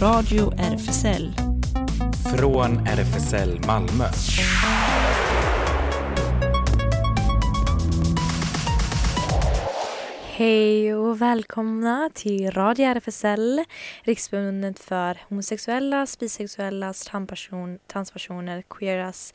[0.00, 1.34] Radio RFSL.
[2.36, 4.04] Från RFSL Malmö.
[10.22, 13.64] Hej och välkomna till Radio RFSL,
[14.02, 19.34] Riksförbundet för homosexuella, bisexuella, transperson, transpersoner, queeras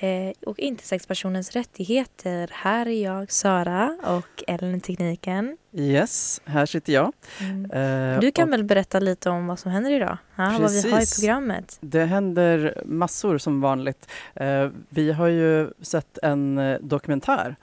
[0.00, 2.50] eh, och intersexpersoners rättigheter.
[2.52, 5.56] Här är jag, Sara, och Ellen Tekniken.
[5.72, 7.12] Yes, här sitter jag.
[7.40, 7.70] Mm.
[8.14, 10.18] Eh, Du kan och väl berätta lite om vad som händer idag?
[10.36, 11.78] Ja, vad vi har i programmet.
[11.80, 14.08] Det händer massor som vanligt.
[14.34, 17.56] Eh, vi har ju sett en eh, dokumentär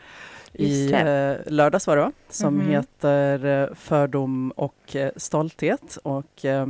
[0.54, 2.12] i eh, lördags var det va?
[2.30, 2.68] Som Mhm.
[2.70, 5.98] heter eh, Fördom och stolthet.
[6.04, 6.68] Och, eh,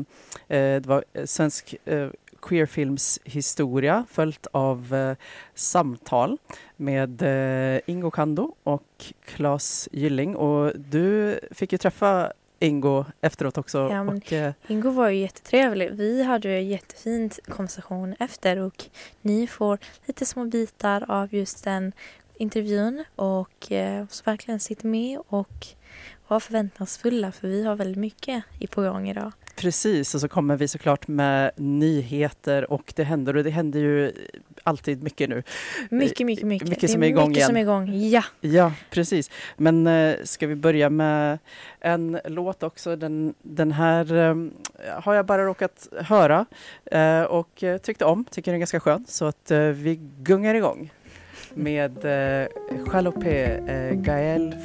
[0.48, 2.08] det var svensk eh,
[2.46, 5.16] queerfilms historia följt av eh,
[5.54, 6.38] samtal
[6.78, 10.36] med eh, Ingo Kando och Claes Gylling.
[10.36, 13.78] Och du fick ju träffa Ingo efteråt också.
[13.92, 15.92] Ja, och, eh, Ingo var ju jättetrevlig.
[15.92, 18.86] Vi hade ju en jättefin konversation efter och
[19.22, 21.92] ni får lite små bitar av just den
[22.38, 25.68] intervjun och eh, så verkligen sitt med och
[26.28, 29.32] var förväntansfulla för vi har väldigt mycket i på gång idag.
[29.56, 34.12] Precis, och så kommer vi såklart med nyheter och det händer och det händer ju
[34.64, 35.44] alltid mycket nu.
[35.90, 36.70] Mycket, mycket, mycket.
[36.70, 37.84] mycket som är igång mycket som är igen.
[37.88, 38.10] igång.
[38.10, 39.32] Ja, Ja, precis.
[39.58, 41.40] Men eh, ska vi börja med
[41.80, 42.96] en låt också?
[42.96, 44.36] Den, den här eh,
[45.02, 46.46] har jag bara råkat höra
[46.86, 49.06] eh, och eh, tyckte om, tycker den är ganska skön.
[49.08, 50.92] Så att vi gungar igång
[51.54, 52.06] med
[52.94, 54.56] Jalopé eh, Gaël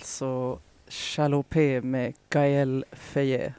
[0.00, 3.54] alltså Chalopé med Gaël Feye.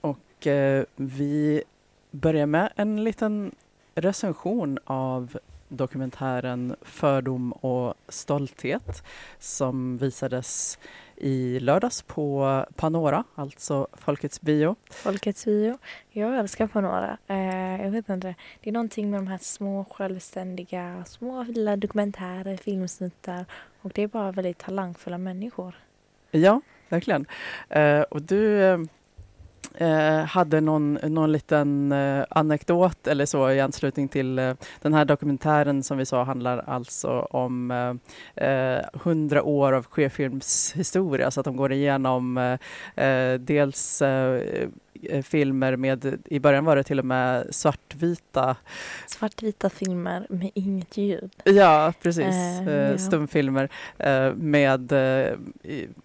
[0.00, 1.62] Och eh, vi
[2.10, 3.54] börjar med en liten
[3.94, 5.38] recension av
[5.68, 9.02] dokumentären Fördom och stolthet
[9.38, 10.78] som visades
[11.16, 14.76] i lördags på Panora, alltså Folkets bio.
[14.90, 15.78] Folkets bio.
[16.10, 17.18] Jag älskar Panora.
[17.26, 18.34] Eh, jag vet inte.
[18.60, 23.46] Det är någonting med de här små självständiga, små lilla dokumentärer, filmsnuttar
[23.82, 25.74] och det är bara väldigt talangfulla människor.
[26.30, 27.26] Ja, verkligen.
[27.68, 28.78] Eh, och du eh,
[29.74, 35.04] eh, hade någon, någon liten eh, anekdot eller så i anslutning till eh, den här
[35.04, 41.44] dokumentären som vi sa handlar alltså om eh, eh, hundra år av queerfilmshistoria så att
[41.44, 42.38] de går igenom
[42.96, 44.68] eh, eh, dels eh,
[45.10, 48.56] eh, filmer med, i början var det till och med svartvita
[49.06, 51.30] Svartvita filmer med inget ljud.
[51.44, 52.24] Ja, precis.
[52.24, 52.98] Eh, Eh, ja.
[52.98, 53.68] Stumfilmer
[53.98, 54.92] eh, med,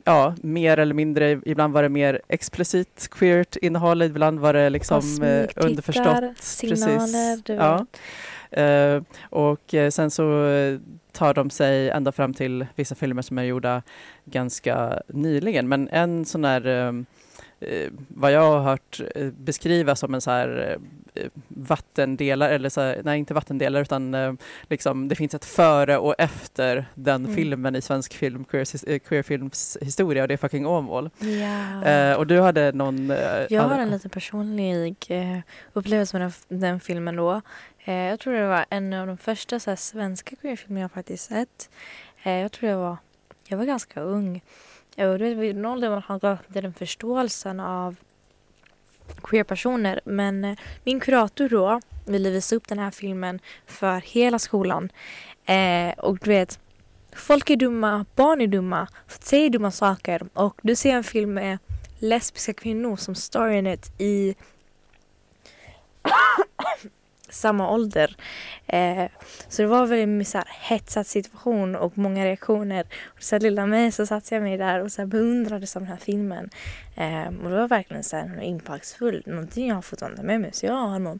[0.04, 5.02] ja, mer eller mindre, ibland var det mer explicit queert innehåll, ibland var det liksom
[5.02, 6.38] smygtittar, underförstått.
[6.40, 7.86] signaler, du Ja.
[8.52, 10.24] Eh, och eh, sen så
[11.12, 13.82] tar de sig ända fram till vissa filmer som är gjorda
[14.26, 15.68] ganska nyligen.
[15.68, 16.92] Men en sån här eh,
[18.08, 20.78] vad jag har hört eh, beskrivas som en så här
[21.16, 24.34] eh, vattendelare, eller så här, nej inte vattendelare utan eh,
[24.70, 27.36] liksom det finns ett före och efter den Mm.
[27.36, 31.10] filmen i svensk film, queer, eh, queerfilms historia och det är fucking Åmål.
[31.20, 31.84] Ja.
[31.86, 33.12] Eh, och du hade någon...
[33.12, 33.18] eh,
[33.50, 35.40] Jag har en lite personlig eh,
[35.74, 37.42] upplevelse med den, den filmen då.
[37.86, 41.30] Eh, jag tror det var en av de första så här, svenska queerfilmer jag faktiskt
[41.30, 41.70] sett.
[42.24, 42.98] Eh, jag tror jag var,
[43.48, 44.42] jag var ganska ung.
[44.98, 47.96] Eh, Och det vid en ålder man har gått den förståelsen av
[49.24, 50.02] queerpersoner.
[50.06, 54.90] Men eh, min kurator då ville visa upp den här filmen för hela skolan.
[55.46, 56.60] Eh, och du vet,
[57.16, 60.22] folk är dumma, barn är dumma, säger dumma saker.
[60.34, 61.58] Och du ser en film med
[62.00, 64.36] lesbiska kvinnor som Storynet i
[67.38, 68.16] samma ålder.
[68.68, 69.06] Eh,
[69.48, 72.86] så det var en väldigt så här hetsad situation och många reaktioner.
[73.06, 75.86] Och så här, lilla mig så satt jag mig där och så här beundrade den
[75.86, 76.50] här filmen.
[76.96, 80.50] Eh, och det var verkligen så här impactfull, någonting jag har fått ta med mig.
[80.54, 81.20] Så jag har någon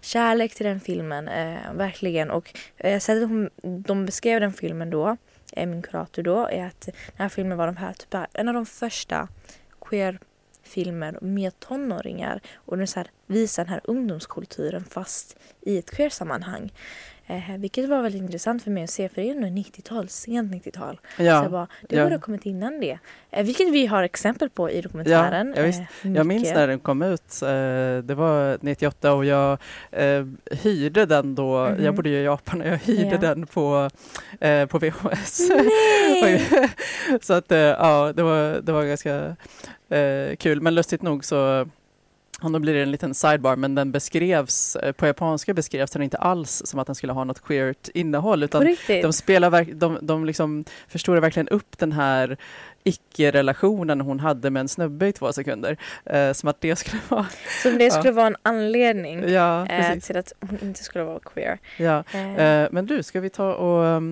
[0.00, 2.30] kärlek till den filmen, eh, verkligen.
[2.30, 5.16] Och eh, sättet hon, de beskrev den filmen då,
[5.52, 8.54] eh, min kurator då, är att den här filmen var de här, typ, en av
[8.54, 9.28] de första
[9.80, 10.18] queer
[10.66, 16.72] filmer med tonåringar och den så här, visar den här ungdomskulturen fast i ett queer-sammanhang.
[17.28, 20.52] Eh, vilket var väldigt intressant för mig att se för det är ändå 90-tal, sent
[20.52, 21.00] 90-tal.
[21.18, 22.02] Ja, Så jag bara, det ja.
[22.02, 22.98] borde ha kommit innan det.
[23.30, 25.54] Eh, vilket vi har exempel på i dokumentären.
[25.56, 25.68] Ja, ja.
[25.68, 27.42] Eh, Jag minns när den kom ut.
[27.42, 27.48] eh,
[28.04, 29.58] Det var 98 och jag
[29.90, 30.24] eh,
[30.62, 31.68] hyrde den då.
[31.68, 31.84] Mhm.
[31.84, 33.18] Jag bodde ju i Japan och jag hyrde Ja.
[33.18, 33.90] den på,
[34.40, 35.40] eh, på VHS.
[37.20, 39.36] Så att ja, det var, det var ganska
[40.38, 40.60] kul.
[40.60, 41.68] Men lustigt nog så
[42.42, 46.02] och då blir det en liten sidebar, men den beskrevs, eh, på japanska beskrevs den
[46.02, 50.24] inte alls som att den skulle ha något queert innehåll, utan de spelar de, de
[50.24, 52.36] liksom förstorar verkligen upp den här
[52.84, 55.76] icke-relationen hon hade med en snubbe i två sekunder.
[56.04, 57.26] Eh, som att det skulle vara...
[57.62, 57.90] Som det Ja.
[57.90, 61.58] skulle vara en anledning Ja, eh, till att hon inte skulle vara queer.
[61.78, 62.04] Ja.
[62.12, 64.02] Eh, Eh, men du, ska vi ta och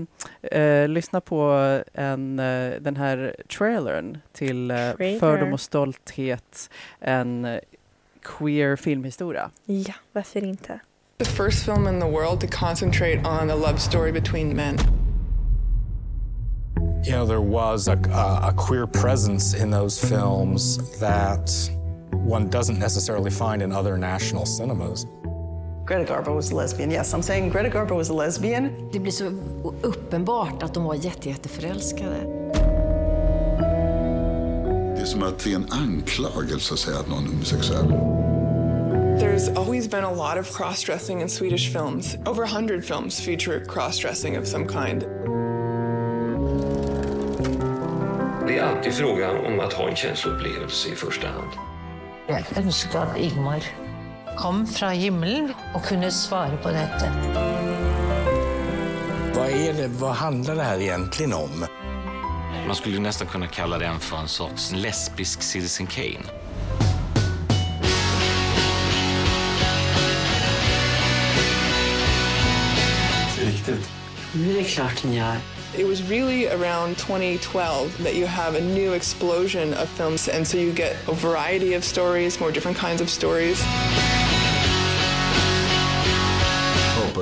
[0.53, 1.41] eh, lyssna på
[1.95, 2.37] en,
[2.81, 5.19] den här trailern till Trailer.
[5.19, 6.71] Fördom och stolthet,
[7.01, 7.61] en
[8.25, 9.51] queer filmhistoria.
[9.65, 10.81] ja, varför inte?
[11.19, 14.79] The first film in the world to concentrate on a love story between men.
[17.05, 21.51] you know, there was a, a, a queer presence in those films that
[22.13, 25.07] one doesn't necessarily find in other national cinemas.
[25.85, 26.91] Greta Garbo was a lesbian.
[26.91, 28.91] Yes, I'm saying Greta Garbo was a lesbian.
[28.93, 29.25] Det blir så
[29.83, 32.44] uppenbart att de var jätte, jätteförälskade.
[35.05, 37.87] Det är som att det är en anklagelse att säga att någon är homosexuell.
[39.21, 42.17] There's always been a lot of cross-dressing in Swedish films.
[42.27, 45.01] Over a hundred films feature cross-dressing of some kind.
[48.47, 51.53] Det är alltid fråga om att ha en känsloupplevelse i första hand.
[52.29, 53.65] Jeg ønsker at Ingmar
[54.39, 57.13] kom fra himmelen og kunne svare på dette.
[59.35, 61.67] Vad, är det, vad handlar det här egentligen om?
[62.67, 66.25] Man skulle nästan kunna kalla den för en sorts lesbisk Citizen Kane.
[73.39, 73.91] Riktigt.
[74.33, 75.39] Nu är det klart ni är.
[75.79, 80.57] It was really around 2012 that you have a new explosion of films, and so
[80.57, 83.65] you get a variety of stories, more different kinds of stories.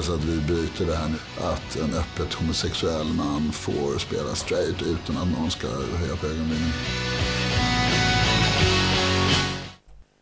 [0.02, 1.44] Hoppas att vi bryter det här nu.
[1.44, 6.72] Att en öppet homosexuell man får spela straight utan att någon ska höja på ögonbrynen.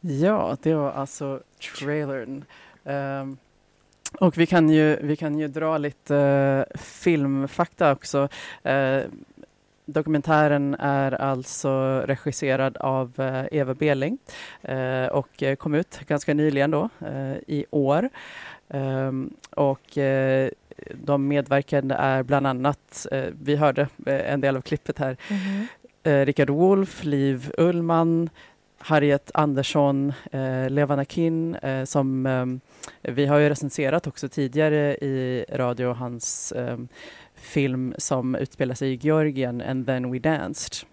[0.00, 1.40] Ja, det var alltså
[1.78, 2.44] trailern.
[2.84, 3.38] Um,
[4.20, 8.28] och vi kan, ju, vi kan ju dra lite eh, filmfakta också.
[8.66, 9.02] Uh,
[9.84, 14.18] dokumentären är alltså regisserad av eh, Eva Beling
[15.10, 16.88] och kom ut ganska nyligen då,
[17.46, 18.10] i år.
[18.70, 20.50] Ehm, och eh,
[20.94, 25.66] de medverkande är bland annat, eh, vi hörde eh, en del av klippet här, Mhm.
[26.02, 28.30] eh, Rickard Wolff, Liv Ullman,
[28.78, 35.44] Harriet Andersson, eh, Levana Kin eh, som eh, vi har ju recenserat också tidigare i
[35.52, 36.76] radio hans eh,
[37.34, 40.86] film som utspelar sig i Georgien, And then we danced.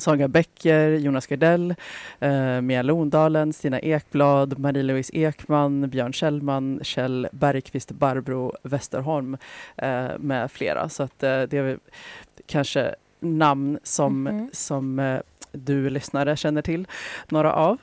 [0.00, 1.74] Saga Becker, Jonas Gardell,
[2.20, 9.36] eh, Mia Londalen, Stina Ekblad, Marie-Louise Ekman, Björn Kjellman, Kjell Bergqvist, Barbro Westerholm
[9.76, 10.88] eh, med flera.
[10.88, 11.78] Så att eh, det är
[12.46, 14.48] kanske namn som, Mhm.
[14.52, 15.20] som eh,
[15.52, 16.86] du lyssnare känner till
[17.28, 17.78] några av.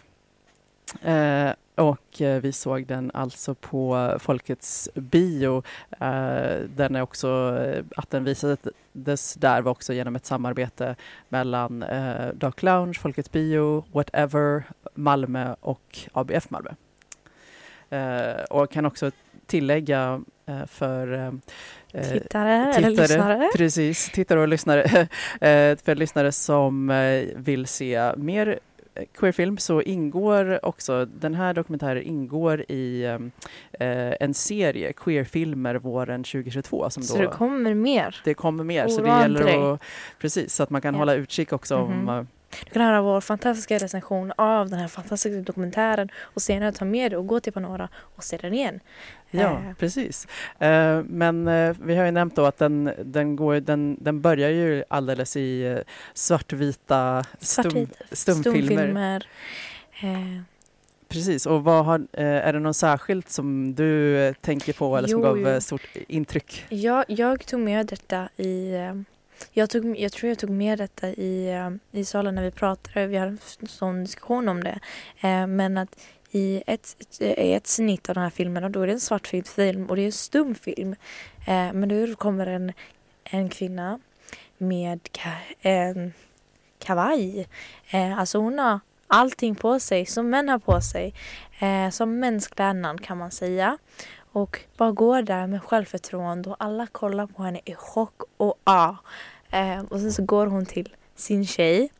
[1.75, 5.63] Och eh, vi såg den alltså på Folkets bio.
[5.91, 10.95] Eh, den är också, eh, att den visades där var också genom ett samarbete
[11.29, 14.63] mellan eh, Dark Lounge, Folkets bio, Whatever,
[14.93, 16.69] Malmö och ABF Malmö.
[17.89, 19.11] Eh, och kan också
[19.45, 21.31] tillägga eh, för eh,
[22.11, 23.49] Tittare, eller lyssnare.
[23.55, 25.07] Precis, tittare och lyssnare.
[25.83, 26.87] För lyssnare som
[27.35, 28.59] vill se mer
[29.17, 36.89] queerfilm så ingår också, den här dokumentären ingår i eh, en serie queerfilmer våren 2022.
[36.89, 38.21] Som Så då, det kommer mer.
[38.23, 39.81] det kommer mer, så det gäller att,
[40.19, 40.99] precis, så att man kan Ja.
[40.99, 42.09] hålla utkik också Mhm.
[42.09, 42.25] om eh,
[42.65, 47.11] Du kan höra vår fantastiska recension av den här fantastiska dokumentären och senare ta med
[47.11, 48.79] det och gå till Panora och se den igen.
[49.31, 50.27] Ja, Eh, precis.
[50.59, 54.49] Eh, men eh, vi har ju nämnt då att den, den, går, den, den börjar
[54.49, 55.81] ju alldeles i
[56.13, 58.61] svartvita stum, Svartvita stumfilmer.
[58.67, 60.43] stumfilmer.
[61.07, 65.25] Precis, och vad har, är det något särskilt som du tänker på eller som Jo,
[65.25, 65.61] gav jo.
[65.61, 66.65] stort intryck?
[66.69, 68.73] jag, jag tog med detta i...
[69.51, 73.07] Jag, tog, jag tror jag tog med detta i, eh, i salen när vi pratade.
[73.07, 74.79] Vi hade en sån diskussion om det.
[75.21, 75.99] Eh, Men att
[76.31, 79.85] i ett, i ett snitt av den här filmen då är det en svartvit film
[79.89, 80.95] och det är en stumfilm.
[81.47, 82.73] Eh, Men då kommer en,
[83.23, 83.99] en kvinna
[84.57, 86.13] med ka- en
[86.79, 87.47] kavaj.
[87.89, 91.13] Eh, Alltså hon har allting på sig som män har på sig.
[91.59, 93.77] Eh, Som mänsklädnad kan man säga.
[94.35, 98.95] Och bara går där med självförtroende och alla kollar på henne i chock och ah.
[99.49, 101.91] Eh, och sen så går hon till sin tjej.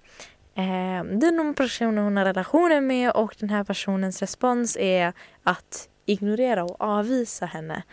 [0.56, 5.14] Eh, det är någon person hon har relationer med och den här personens respons är
[5.44, 7.84] att ignorera och avvisa henne.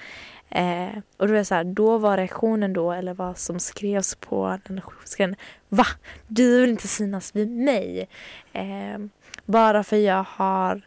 [0.49, 4.58] Eh, och då, är så här, då var reaktionen då, eller vad som skrevs på
[4.66, 5.34] den skrev,
[5.68, 5.87] Va?
[6.26, 8.08] Du vill inte synas vid mig?
[8.52, 8.99] Eh,
[9.44, 10.82] bara för jag har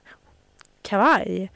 [0.81, 1.51] kavaj.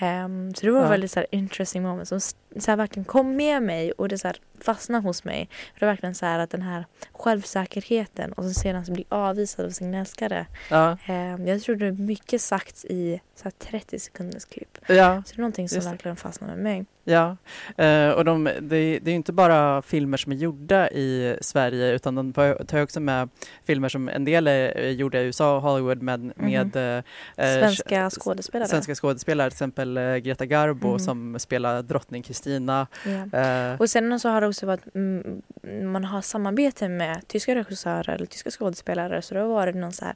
[0.00, 0.88] Um, så det var ja.
[0.88, 2.34] väldigt så här, interesting moment som så
[2.66, 5.48] här, verkligen kom med mig och det så här, fastnade hos mig.
[5.74, 9.66] Det var verkligen så här att den här självsäkerheten och så sedan så bli avvisad
[9.66, 10.46] av sin älskare.
[10.70, 10.96] Ja.
[11.08, 14.78] Um, jag tror det är mycket sagt i så här, 30 sekunders klipp.
[14.86, 15.22] Ja.
[15.26, 16.84] Så det är någonting som verkligen fastnade med mig.
[17.08, 17.36] Ja,
[17.80, 22.14] uh, och de, det, det är inte bara filmer som är gjorda i Sverige utan
[22.14, 22.32] de
[22.66, 23.28] tar också med
[23.64, 26.32] filmer som en del är gjorda i USA och Hollywood med, mm.
[26.36, 27.02] med uh,
[27.36, 28.68] svenska skådespelare.
[28.68, 30.98] Svenska skådespelare, till exempel uh, Greta Garbo mm.
[30.98, 32.86] som spelar drottning Kristina.
[33.06, 33.80] Yeah.
[33.80, 38.10] och sen så har bara också att mm, mm, man har samarbete med tyska regissörer
[38.10, 40.14] eller tyska skådespelare så det har varit någon så här,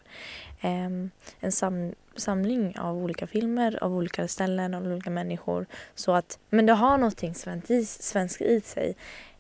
[0.61, 1.11] ehm,
[1.41, 5.67] en sam samling av olika filmer av olika ställen av olika människor.
[5.95, 8.97] Så att, men det har någonting svenskt i, svensk i sig.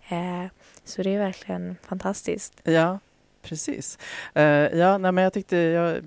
[0.08, 0.46] Eh,
[0.84, 2.60] så det är verkligen fantastiskt.
[2.64, 2.98] Ja,
[3.42, 3.98] precis.
[4.36, 4.42] Uh,
[4.78, 6.04] ja, nej, men jag tyckte jag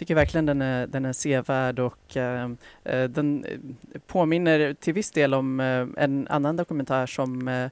[0.00, 2.48] tycker verkligen den är, den är sevärd och uh,
[3.08, 3.46] den
[4.06, 7.70] påminner till viss del om uh, en annan dokumentär som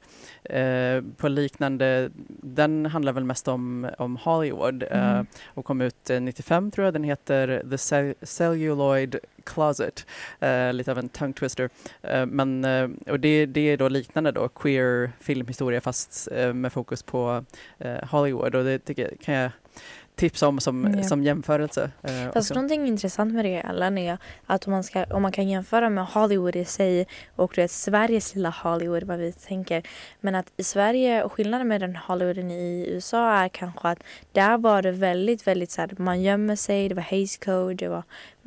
[1.16, 5.26] på liknande, den handlar väl mest om, om Hollywood mm.
[5.46, 6.94] och kom ut 95 tror jag.
[6.94, 10.06] Den heter The Cell Celluloid Closet,
[10.72, 11.70] lite av en tongue twister.
[12.26, 12.64] men,
[13.06, 17.44] och det, det är då liknande då, queer filmhistoria fast med fokus på
[18.10, 19.50] Hollywood och det tycker, kan jag
[20.18, 21.02] tipsa om som, ja.
[21.02, 21.90] som jämförelse.
[22.02, 25.48] Eh, Fast någonting intressant med det Ellen är att om man, ska, om man kan
[25.48, 27.06] jämföra med Hollywood i sig
[27.36, 29.82] och du vet, Sveriges lilla Hollywood vad vi tänker.
[30.20, 34.58] Men att i Sverige och skillnaden med den Hollywooden i USA är kanske att där
[34.58, 38.02] var det väldigt, väldigt så här, man gömmer sig, det var haze code, det var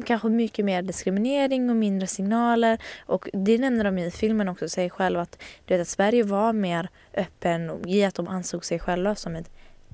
[0.05, 2.77] kanske mycket mer diskriminering och mindre signaler.
[3.05, 6.53] Och det nämner de i filmen också, säger själv att, du vet, att Sverige var
[6.53, 9.51] mer öppen i att de ansåg sig själva som ett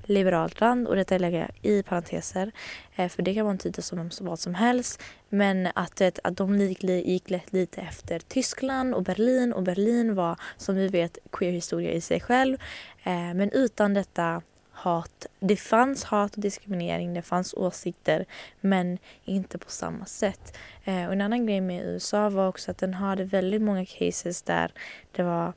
[0.08, 2.52] liberalt land och detta lägger jag i parenteser
[2.96, 6.60] eh, för det kan vara en titel som vad som helst men att, att de
[6.60, 12.20] gick lite efter Tyskland och Berlin och Berlin var som vi vet queerhistoria i sig
[12.20, 12.56] själv
[13.04, 14.42] eh, men utan detta
[14.78, 15.26] hat.
[15.40, 18.24] Det fanns hat och diskriminering, det fanns åsikter
[18.60, 20.56] men inte på samma sätt.
[20.84, 24.42] Eh, och en annan grej med USA var också att den hade väldigt många cases
[24.42, 24.72] där
[25.12, 25.52] det var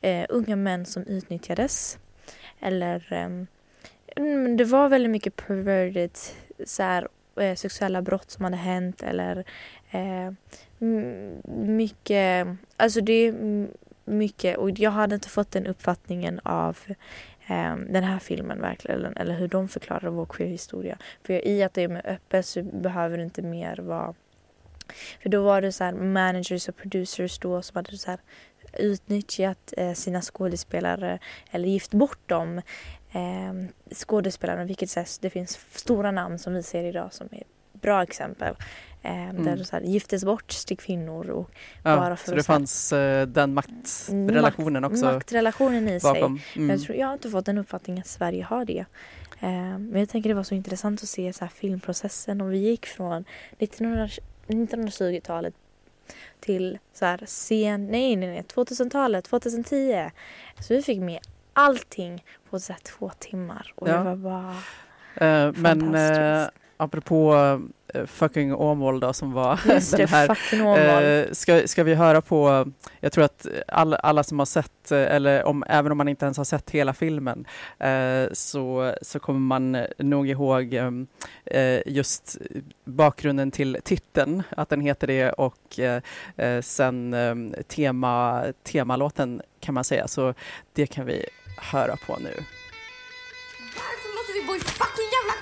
[0.00, 1.98] eh, unga män som utnyttjades
[2.60, 3.28] eller eh,
[4.16, 6.10] Mm, det var väldigt mycket perverted
[6.66, 7.08] så här,
[7.40, 9.44] eh, sexuella brott som hade hänt eller
[9.90, 10.32] eh,
[11.48, 13.34] mycket, alltså det är
[14.04, 16.78] mycket och jag hade inte fått den uppfattningen av
[17.46, 20.98] eh, den här filmen verkligen eller, eller hur de förklarar vår queerhistoria.
[21.22, 24.14] För i att det är med öppet så behöver det inte mer vara
[25.22, 28.20] för då var det så managers och producers då som hade så här
[28.72, 31.18] utnyttjat eh, sina skådespelare
[31.50, 32.62] eller gift bort dem
[33.12, 33.52] eh,
[33.94, 38.54] skådespelarna, vilket sätt det finns stora namn som vi ser idag som är bra exempel.
[39.02, 39.44] Eh, mm.
[39.44, 41.50] Där så här, giftes bort till kvinnor och
[41.82, 45.04] ja, bara för Så det fanns eh, den maktrelationen makt, också?
[45.04, 46.38] Maktrelationen i bakom.
[46.38, 46.62] sig.
[46.62, 46.70] Mm.
[46.70, 48.84] Jag, tror, jag har inte fått den uppfattningen att Sverige har det.
[49.40, 52.58] Eh, men jag tänker det var så intressant att se så här, filmprocessen och vi
[52.58, 53.24] gick från
[53.58, 55.54] 1920-talet
[56.40, 60.10] till så här sen, nej nej nej, 2000-talet, 2010.
[60.60, 61.20] Så vi fick med
[61.58, 63.96] allting på så två timmar och ja.
[63.96, 67.34] det var bara uh, Men uh, apropå
[67.94, 71.26] uh, fucking Åmål då som var Just den här.
[71.26, 72.66] Uh, ska, ska vi höra på,
[73.00, 76.36] jag tror att alla, alla som har sett, eller om, även om man inte ens
[76.36, 77.46] har sett hela filmen,
[77.84, 81.06] uh, så, så kommer man nog ihåg um,
[81.86, 82.36] just
[82.84, 85.80] bakgrunden till titeln, att den heter det och
[86.62, 90.34] sen um, tema, temalåten kan man säga, så
[90.72, 91.28] det kan vi
[91.62, 92.44] höra på nu.
[93.74, 95.34] Varför måste vi bo i fucking jävla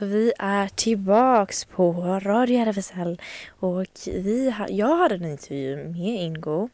[0.00, 1.92] Så vi är tillbaks på
[2.22, 3.20] Radio RFSL
[3.60, 6.68] och vi ha, jag hade en intervju med Ingo.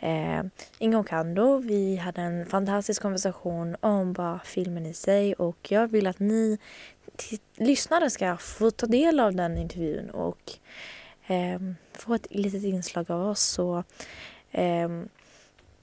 [0.00, 0.42] Eh,
[0.78, 1.58] Ingo Kando.
[1.58, 6.58] Vi hade en fantastisk konversation om bara filmen i sig och jag vill att ni
[7.56, 10.52] lyssnare ska få ta del av den intervjun och
[11.26, 11.60] eh,
[11.92, 13.40] få ett litet inslag av oss.
[13.40, 13.84] Så,
[14.50, 14.88] eh,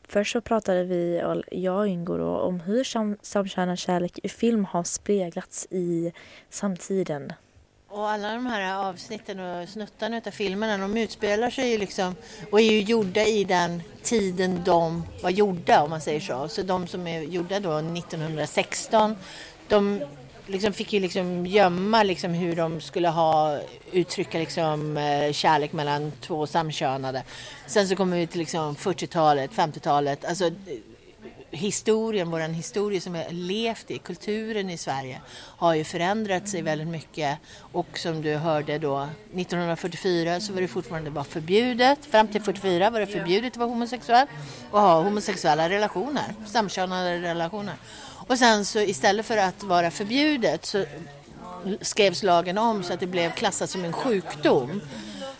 [0.08, 1.22] Först så pratade vi,
[1.52, 6.12] jag och Ingo då, om hur sam samkönad kärlek i film har speglats i
[6.50, 7.34] samtiden.
[7.88, 12.16] Och alla de här avsnitten och snuttarna av filmerna de utspelar sig ju liksom
[12.52, 16.48] och är ju gjorda i den tiden de var gjorda om man säger så.
[16.48, 19.16] Så de som är gjorda då 1916
[19.68, 20.02] de
[20.48, 23.60] liksom fick ju liksom gömma liksom hur de skulle ha
[23.92, 27.24] uttrycka liksom eh, kärlek mellan två samkönade.
[27.68, 30.52] Sen så kommer vi till liksom 40-talet, 50-talet, alltså eh,
[31.52, 36.62] historien, vår historia som vi har levt i, kulturen i Sverige har ju förändrat sig
[36.62, 42.28] väldigt mycket och som du hörde då 1944 så var det fortfarande bara förbjudet, fram
[42.28, 44.28] till 44 var det förbjudet att vara homosexuell
[44.72, 47.76] och ha homosexuella relationer, samkönade relationer.
[48.28, 50.86] Och sen så istället för att vara förbjudet så
[51.82, 54.82] skrevs lagen om så att det blev klassat som en sjukdom.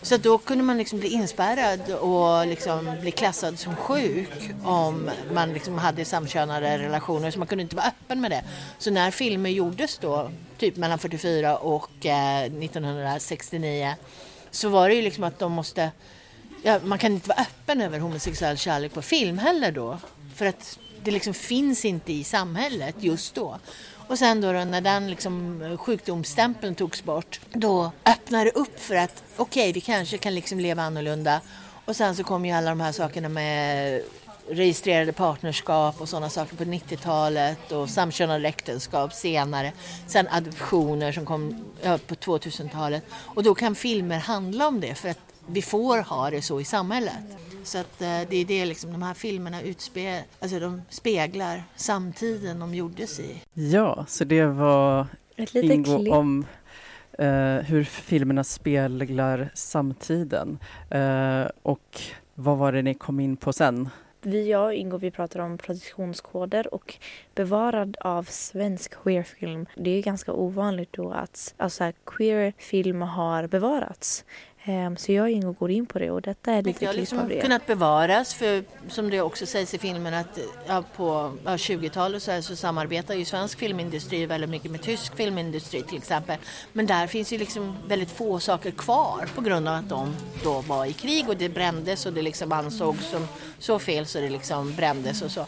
[0.02, 4.30] Så då kunde man liksom bli inspärrad och liksom bli klassad som sjuk
[4.64, 7.30] om man liksom hade samkönade relationer.
[7.30, 8.44] Så man kunde inte vara öppen med det.
[8.78, 13.94] Så när filmer gjordes då, typ mellan 44 och eh, 1969,
[14.50, 15.90] så var det ju liksom att de måste...
[16.62, 19.98] Ja, man kan inte vara öppen över homosexuell kärlek på film heller då.
[20.34, 23.58] För att det liksom finns inte i samhället just då.
[24.08, 28.80] Och sen då, då när den liksom eh, sjukdomsstämpeln togs bort, då öppnade det upp
[28.80, 31.40] för att okej, okay, vi kanske kan liksom leva annorlunda.
[31.84, 34.02] Och sen så kom ju alla de här sakerna med
[34.48, 39.72] registrerade partnerskap och sådana saker på 90-talet och samkönade äktenskap senare.
[40.06, 43.02] Sen adoptioner som kom på 2000-talet.
[43.12, 46.64] Och då kan filmer handla om det för att vi får ha det så i
[46.64, 47.14] samhället.
[47.66, 52.58] Så att eh, det är det liksom, de här filmerna utspe alltså de speglar samtiden
[52.58, 53.42] de gjordes i.
[53.54, 55.06] Ja, så det var
[55.52, 56.46] Ingo om
[57.20, 57.26] uh,
[57.58, 60.58] hur filmerna speglar samtiden.
[60.94, 62.00] Uh, och
[62.34, 63.88] vad var det ni kom in på sen?
[64.20, 66.94] Vi, jag och Ingo, vi pratar om produktionskoder och
[67.34, 69.66] bevarad av svensk queerfilm.
[69.76, 74.24] Det är ganska ovanligt då att alltså, queerfilm har bevarats.
[74.68, 77.40] Ehm, så jag går in på det och detta är lite klipp liksom av det.
[77.40, 82.42] kunnat bevaras för som det också sägs i filmen att ja, på ja, 20-talet så,
[82.42, 86.36] så samarbetar ju svensk filmindustri väldigt mycket med tysk filmindustri till exempel.
[86.72, 90.60] Men där finns ju liksom väldigt få saker kvar på grund av att de då
[90.60, 94.30] var i krig och det brändes och det liksom ansågs som så fel så det
[94.30, 95.46] liksom brändes och så.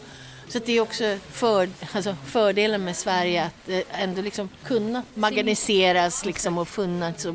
[0.49, 6.59] Så det är också för, alltså fördelen med Sverige att ändå liksom kunna marginaliseras liksom
[6.59, 7.35] och funnits och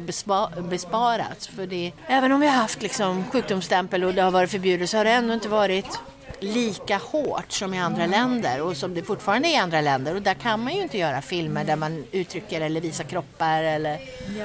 [0.63, 1.47] besparats.
[1.47, 4.97] För det, även om vi har haft liksom sjukdomsstämpel och det har varit förbjudet så
[4.97, 5.99] har det ändå inte varit
[6.39, 10.21] lika hårt som i andra länder och som det fortfarande är i andra länder och
[10.21, 13.99] där kan man ju inte göra filmer där man uttrycker eller visar kroppar eller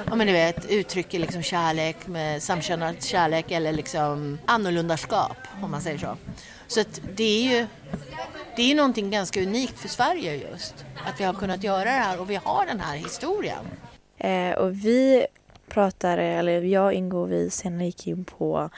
[0.07, 5.83] ja men du vet uttrycker liksom kärlek med samkönad kärlek eller liksom annorlundaskap om man
[5.83, 6.17] säger så.
[6.69, 7.67] Så det är ju
[8.59, 10.85] det är någonting ganska unikt för Sverige just.
[11.07, 13.65] Att vi har kunnat göra det här och vi har den här historien.
[14.17, 15.27] Eh, och vi
[15.69, 18.71] pratade, eller jag och Ingo, vi senare gick in på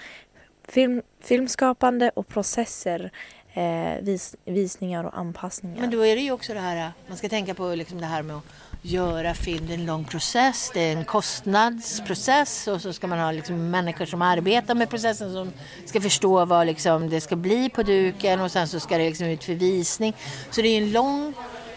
[0.69, 3.11] film, filmskapande och processer
[3.53, 5.81] eh, vis, visningar och anpassningar.
[5.81, 8.23] Men då är det ju också det här, man ska tänka på liksom det här
[8.23, 8.45] med att
[8.83, 13.19] göra film, det är en lång process, det är en kostnadsprocess och så ska man
[13.19, 15.53] ha liksom människor som arbetar med processen som
[15.87, 19.27] ska förstå vad liksom det ska bli på duken och sen så ska det liksom
[19.27, 20.15] ut för visning.
[20.51, 21.35] Så det är en lång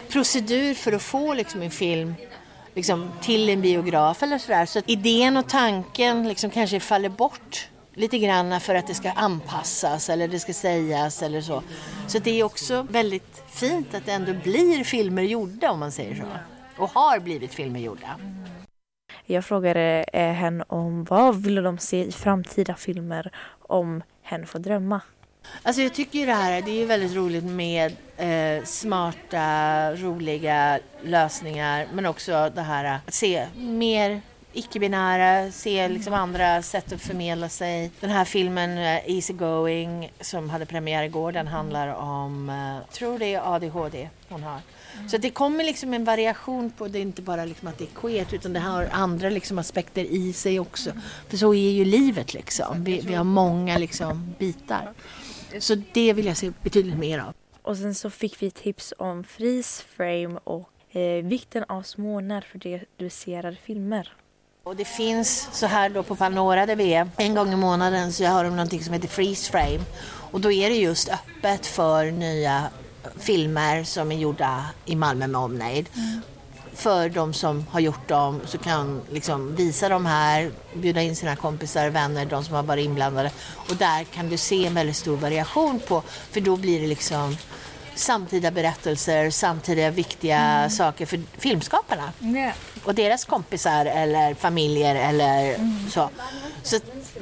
[0.08, 2.14] procedur för att få liksom en film
[2.74, 4.66] liksom, till en biograf eller sådär.
[4.66, 10.10] Så idén och tanken liksom kanske faller bort lite grann för att det ska anpassas
[10.10, 11.62] eller det ska sägas eller så.
[12.06, 16.14] Så det är också väldigt fint att det ändå blir filmer gjorda om man säger
[16.14, 18.16] så och har blivit filmer gjorda.
[19.26, 24.58] Jag frågade eh, henne om vad ville de se i framtida filmer om hen får
[24.58, 25.00] drömma.
[25.62, 31.86] Alltså jag tycker ju det här det är väldigt roligt med eh, smarta, roliga lösningar
[31.92, 34.20] men också det här att se mer
[34.54, 37.90] icke-binära, se liksom andra sätt att förmedla sig.
[38.00, 43.18] Den här filmen uh, Easy Going som hade premiär igår den handlar om, uh, tror
[43.18, 44.60] det är ADHD hon har.
[45.08, 48.32] Så det kommer liksom en variation på det, inte bara liksom att det är queert
[48.32, 50.90] utan det har andra liksom aspekter i sig också.
[51.28, 52.84] För så är ju livet liksom.
[52.84, 54.92] Vi, vi har många liksom bitar.
[55.58, 57.34] Så det vill jag se betydligt mer av.
[57.62, 63.56] Och sen så fick vi tips om freeze frame och eh, vikten av små närproducerade
[63.56, 64.12] filmer.
[64.64, 68.12] Och det finns så här då på Panora där vi är, en gång i månaden
[68.12, 69.80] så har de någonting som heter Freeze Frame.
[70.30, 72.70] Och då är det just öppet för nya
[73.18, 75.88] filmer som är gjorda i Malmö med omnejd.
[75.94, 76.20] Mm.
[76.74, 81.36] För de som har gjort dem så kan liksom visa dem här, bjuda in sina
[81.36, 83.30] kompisar, vänner, de som har varit inblandade.
[83.68, 87.36] Och där kan du se en väldigt stor variation på, för då blir det liksom
[87.94, 90.70] samtida berättelser, samtida viktiga mm.
[90.70, 92.12] saker för filmskaparna.
[92.20, 92.54] Yeah.
[92.84, 95.90] Och deras kompisar eller familjer eller mm.
[95.90, 96.10] så.
[96.62, 96.78] Så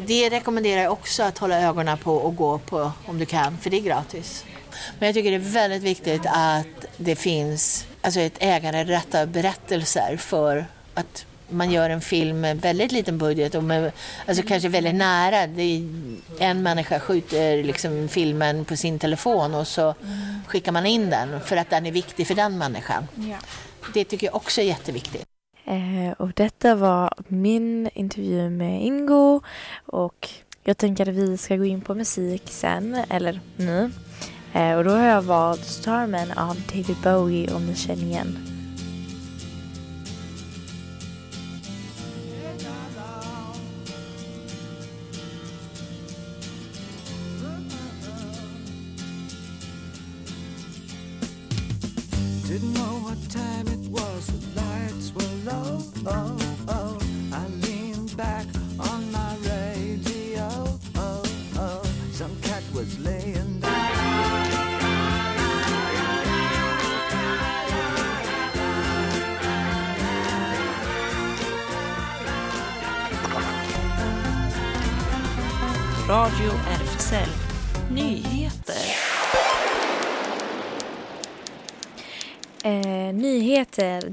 [0.07, 3.71] det rekommenderar jag också att hålla ögonen på och gå på om du kan, för
[3.71, 4.45] det är gratis.
[4.99, 10.17] Men jag tycker det är väldigt viktigt att det finns alltså ett äganderätt av berättelser
[10.17, 13.93] för att man gör en film med väldigt liten budget och med,
[14.27, 15.47] alltså kanske väldigt nära.
[15.47, 15.89] Det är,
[16.39, 19.95] en människa skjuter liksom filmen på sin telefon och så
[20.47, 23.09] skickar man in den för att den är viktig för den människan.
[23.15, 23.37] Ja.
[23.95, 25.25] Det tycker jag också är jätteviktigt.
[25.65, 29.41] Eh, och detta var min intervju med Ingo
[29.87, 30.29] och
[30.65, 33.91] jag tänker att vi ska gå in på musik sen, eller nu.
[34.53, 38.52] Eh, och då har jag valt Starman av David Bowie om ni känner igen.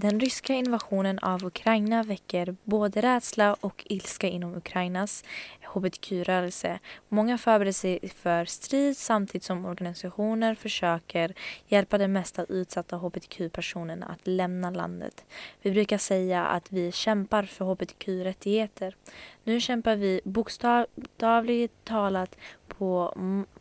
[0.02, 5.24] Den ryska invasionen av Ukraina väcker både rädsla och ilska inom Ukrainas
[5.62, 6.80] hbtq-rörelse.
[7.10, 11.34] Många förbereder sig för strid samtidigt som organisationer försöker
[11.68, 15.26] hjälpa de mest utsatta hbtq-personerna att lämna landet.
[15.62, 18.96] Vi brukar säga att vi kämpar för hbtq-rättigheter.
[19.44, 23.14] Nu kämpar vi bokstavligt talat på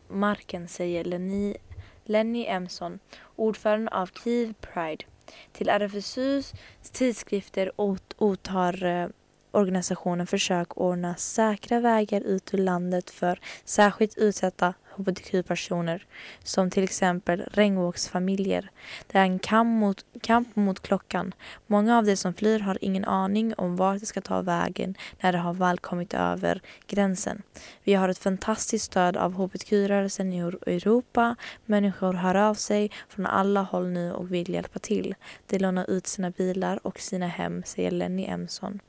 [0.07, 1.55] marken, säger Lenny
[2.03, 2.99] Lenny Emson,
[3.35, 5.05] ordförande av Kiev Pride.
[5.51, 6.53] Till RFSUs
[6.91, 7.71] tidskrifter
[8.17, 9.07] otar eh,
[9.51, 16.05] organisationen försök ordna säkra vägar ut ur landet för särskilt utsatta hbtq-personer
[16.43, 18.71] som till exempel regnbågsfamiljer.
[19.07, 21.33] Det är en kamp mot, kamp mot klockan.
[21.67, 25.33] Många av de som flyr har ingen aning om vart de ska ta vägen när
[25.33, 27.41] de har väl kommit över gränsen.
[27.83, 31.35] Vi har ett fantastiskt stöd av hbtq-rörelsen i Europa.
[31.65, 35.15] Människor hör av sig från alla håll nu och vill hjälpa till.
[35.47, 38.79] De lånar ut sina bilar och sina hem, säger Lenny Emson.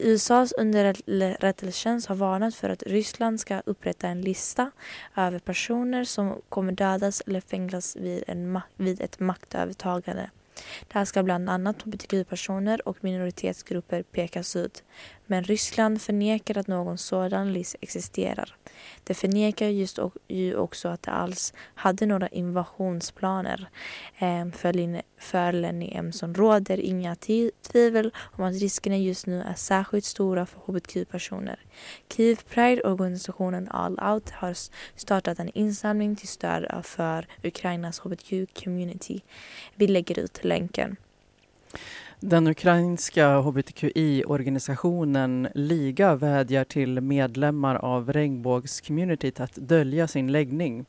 [0.00, 4.70] USAs underrättelsetjänst har varnat för att Ryssland ska upprätta en lista
[5.16, 10.30] över personer som kommer dödas eller fängslas vid, en, vid ett maktövertagande.
[10.92, 14.84] Där ska bland annat hbtq-personer och minoritetsgrupper pekas ut.
[15.30, 18.56] Men Ryssland förnekar att någon sådan list existerar.
[19.04, 23.68] Det förnekar just och, ju också att det alls hade några invasionsplaner.
[24.18, 27.16] Eh, för, för Lenny Emson råder inga
[27.62, 31.58] tvivel om att riskerna just nu är särskilt stora för hbtq-personer.
[32.08, 34.56] Kiev Pride-organisationen All Out har
[34.96, 39.20] startat en insamling till stöd för Ukrainas hbtq-community.
[39.74, 40.96] Vi lägger ut länken.
[42.22, 50.84] Den ukrainska hbtqi-organisationen Liga vädjar till medlemmar av regnbågscommunityt att dölja sin läggning.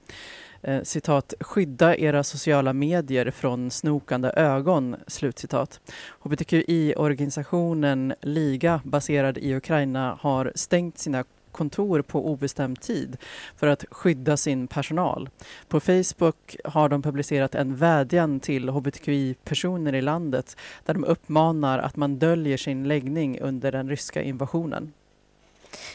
[0.61, 5.79] Eh, citat, skydda era sociala medier från snokande ögon, slutcitat.
[6.19, 13.17] Hbtqi-organisationen Liga, baserad i Ukraina, har stängt sina kontor på obestämd tid
[13.55, 15.29] för att skydda sin personal.
[15.67, 21.95] På Facebook har de publicerat en vädjan till hbtqi-personer i landet där de uppmanar att
[21.95, 24.93] man döljer sin läggning under den ryska invasionen.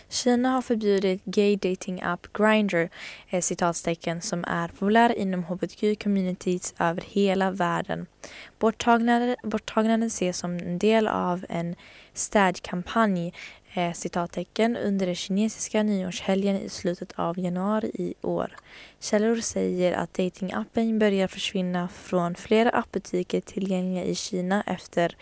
[0.08, 2.88] Kina har förbjudit gay dating app Grindr,
[3.28, 8.06] eh, citatstecken, som är populär inom hbtq-communities över hela världen.
[9.42, 11.74] Borttagandet ses som en del av en
[12.12, 13.32] städkampanj
[13.74, 18.56] eh, citattecken under den kinesiska nyårshelgen i slutet av januari i år.
[19.00, 25.16] Källor säger att datingappen börjar försvinna från flera appbutiker tillgängliga i Kina efter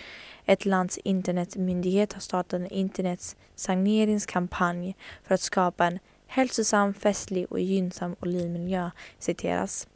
[0.47, 5.99] ett lands internetmyndighet har startat en internetsaneringskampanj för att skapa en
[6.35, 9.89] hälsosam, festlig och gynnsam olivmiljö citeras.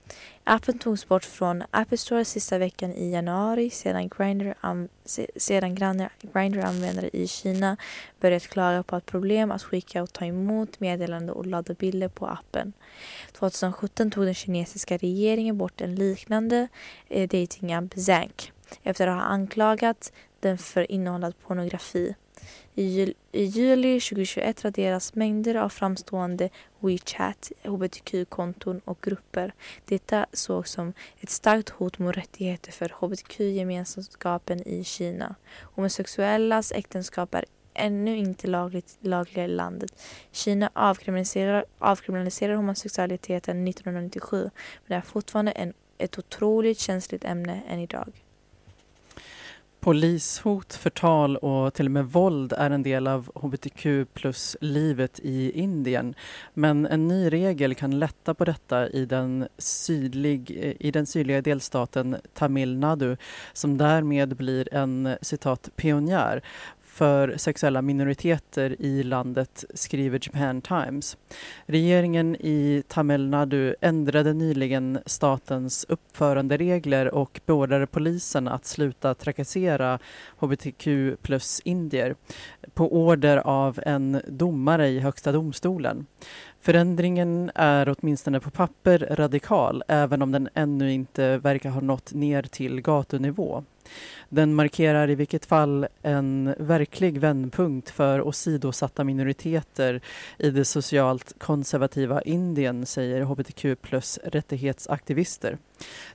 [0.45, 4.55] Appen togs bort från App Store sista veckan i januari sedan Grindr,
[5.39, 7.77] sedan Grindr användare i Kina
[8.21, 12.27] börjat klaga på att problem att skicka och ta emot meddelanden och ladda bilder på
[12.27, 12.73] appen.
[13.33, 16.69] 2017 tog den kinesiska regeringen bort en liknande
[17.09, 22.15] eh, datingapp Zank efter att ha anklagat den för innehållet pornografi.
[22.79, 26.49] I, juli 2021 raderas mängder av framstående
[26.81, 29.53] WeChat, hbtq-konton och grupper.
[29.85, 35.35] Detta sågs som ett starkt hot mot rättigheter för hbtq-gemenskapen i Kina.
[35.63, 40.03] Homosexuellas äktenskap är ännu inte lagligt, lagliga i landet.
[40.33, 44.51] Kina avkriminaliserade avkriminaliserar homosexualiteten 1997 men
[44.87, 48.13] det är fortfarande en, ett otroligt känsligt ämne än idag.
[49.81, 56.15] Polishot, förtal och till och med våld är en del av hbtq plus-livet i Indien.
[56.55, 61.43] Men en ny regel kan lätta på detta i den, sydlig, eh, i den sydliga
[61.43, 63.17] delstaten Tamil Nadu
[63.53, 66.43] som därmed blir en citat pionjär
[66.99, 71.17] för sexuella minoriteter i landet, skriver Japan Times.
[71.67, 79.99] Regeringen i Tamil Nadu ändrade nyligen statens uppföranderegler och beordrade polisen att sluta trakassera
[80.39, 80.89] hbtq
[81.23, 82.15] plus-indier
[82.75, 86.07] på order av en domare i Högsta domstolen.
[86.61, 92.43] Förändringen är åtminstone på papper radikal även om den ännu inte verkar ha nått ner
[92.43, 93.65] till gatunivå.
[94.29, 100.01] Den markerar i vilket fall en verklig vändpunkt för åsidosatta minoriteter
[100.39, 105.59] i det socialt konservativa Indien, säger hbtq plus rättighetsaktivister.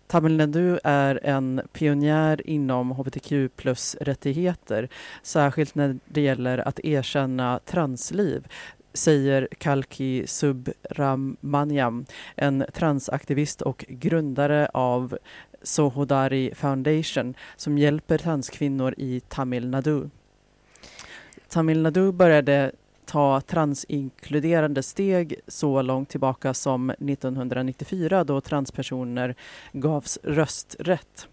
[0.08, 4.90] Tamil Nadu är en pionjär inom hbtq plus rättigheter,
[5.24, 8.48] särskilt när det gäller att erkänna transliv
[8.94, 15.18] säger Kalki Subramaniam, en transaktivist och grundare av
[15.62, 20.10] Sohodari Foundation som hjälper transkvinnor i Tamil Nadu.
[21.48, 22.72] Tamil Nadu började
[23.06, 29.36] ta transinkluderande steg så långt tillbaka som 1994 då transpersoner
[29.72, 31.28] gavs rösträtt.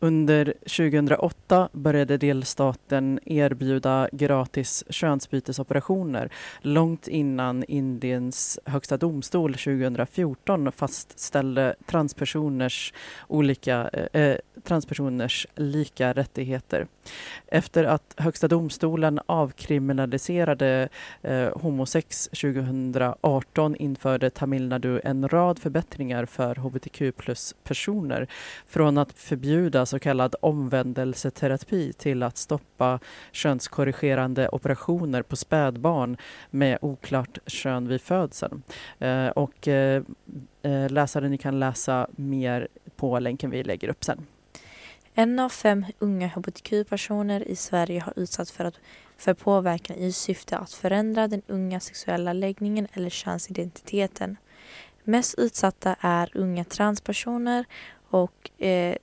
[0.00, 12.92] Under 2008 började delstaten erbjuda gratis könsbytesoperationer långt innan Indiens högsta domstol 2014 fastställde transpersoners,
[13.28, 16.86] olika, eh, eh, transpersoners lika rättigheter.
[17.46, 20.88] Efter att Högsta domstolen avkriminaliserade
[21.22, 28.28] eh, homosex 2018 införde Tamil Nadu en rad förbättringar för hbtq plus-personer
[28.66, 32.98] från att förbjuda så kallad omvändelseterapi till att stoppa
[33.32, 36.16] könskorrigerande operationer på spädbarn
[36.50, 38.62] med oklart kön vid födseln.
[38.98, 40.02] Eh, och eh,
[40.62, 44.26] eh, läsaren läsare, ni kan läsa mer på länken vi lägger upp sen.
[45.14, 48.80] En av fem unga hbtq-personer i Sverige har utsatts för, att,
[49.16, 54.36] för påverkan i syfte att förändra den unga sexuella läggningen eller könsidentiteten.
[55.04, 57.64] Mest utsatta är unga transpersoner
[58.10, 58.96] och eh,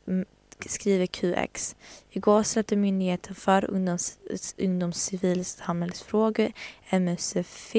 [0.70, 1.76] skriver QX.
[2.12, 4.18] Igår släppte Myndigheten för ungdoms,
[4.58, 6.52] ungdomscivilsamhällsfrågor,
[6.92, 7.76] MUCF,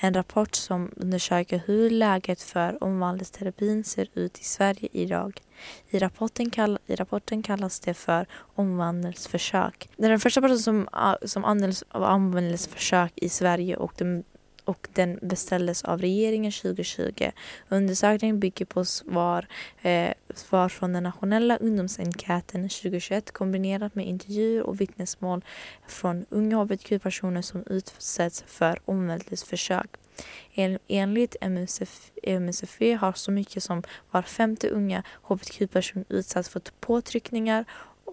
[0.00, 5.40] en rapport som undersöker hur läget för omvandlingsterapin ser ut i Sverige idag.
[5.90, 9.88] I rapporten, kall, I rapporten kallas det för omvandlingsförsök.
[9.96, 10.88] Det är den första personen som,
[11.22, 14.24] som används av omvandlingsförsök i Sverige och den
[14.68, 17.30] och den beställdes av regeringen 2020.
[17.68, 19.46] Undersökningen bygger på svar,
[19.82, 25.44] eh, svar från den nationella ungdomsenkäten 2021 kombinerat med intervjuer och vittnesmål
[25.86, 29.96] från unga hbtq-personer som utsätts för omvälvningsförsök.
[30.54, 37.64] En, enligt MUCF, MUCF har så mycket som var femte unga hbtq-person utsatts för påtryckningar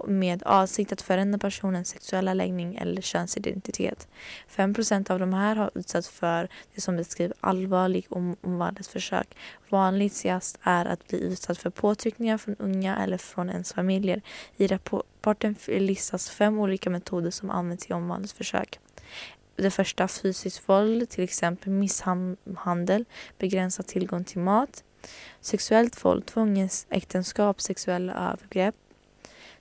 [0.07, 4.07] med avsikt att förändra personens sexuella läggning eller könsidentitet.
[4.55, 8.07] 5% av de här har utsatts för det som beskrivs allvarlig
[8.41, 9.37] omvandlingsförsök.
[9.69, 14.21] Vanligast är att bli utsatt för påtryckningar från unga eller från ens familjer.
[14.57, 18.79] I rapporten listas fem olika metoder som används i omvandlingsförsök.
[19.55, 23.05] Det första fysiskt våld, till exempel misshandel,
[23.37, 24.83] begränsad tillgång till mat,
[25.41, 28.75] sexuellt våld, tvångsäktenskap, sexuella övergrepp,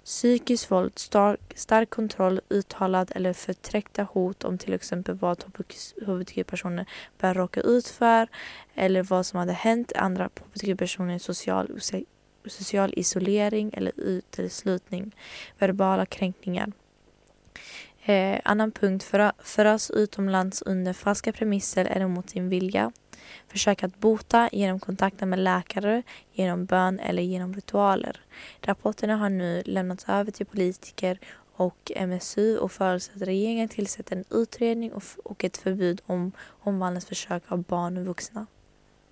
[0.04, 5.44] Psykiskt våld, stark, stark kontroll, uttalad eller förträckta hot om till exempel vad
[6.06, 6.86] hbtq-personer
[7.18, 8.28] bör råka ut för
[8.74, 11.80] eller vad som hade hänt andra hbtq-personer, social,
[12.46, 15.14] social isolering eller uteslutning,
[15.58, 16.72] verbala kränkningar.
[18.04, 22.92] Eh, annan punkt, föra, föras utomlands under falska premisser eller mot sin vilja.
[23.48, 28.20] Försök att bota genom kontakter med läkare, genom bön eller genom ritualer.
[28.60, 31.18] Rapporterna har nu lämnats över till politiker
[31.56, 37.42] och MSU och förutsätter att regeringen tillsätter en utredning och, och ett förbud om omvandlingsförsök
[37.48, 38.46] av barn och vuxna.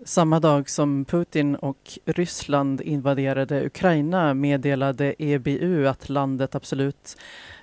[0.05, 7.17] Samma dag som Putin och Ryssland invaderade Ukraina meddelade EBU att landet absolut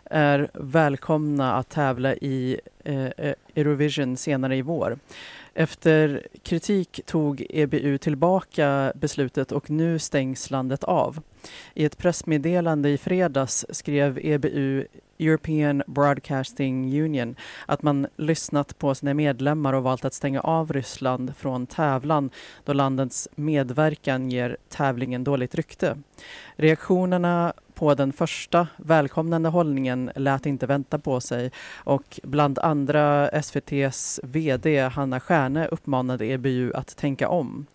[0.04, 5.00] är välkomna att tävla i eh, eh Eurovision senare i vår.
[5.60, 11.22] Efter kritik tog EBU tillbaka beslutet och nu stängs landet av.
[11.74, 14.86] I ett pressmeddelande i fredags skrev EBU
[15.19, 21.36] European Broadcasting Union att man lyssnat på sina medlemmar och valt att stänga av Ryssland
[21.36, 22.30] från tävlan
[22.63, 25.98] då landets medverkan ger tävlingen dåligt rykte.
[26.56, 34.20] Reaktionerna på den första välkomnande hållningen lät inte vänta på sig och bland andra SVTs
[34.24, 37.65] VD Hanna Stjärne uppmanade EBU att tänka om.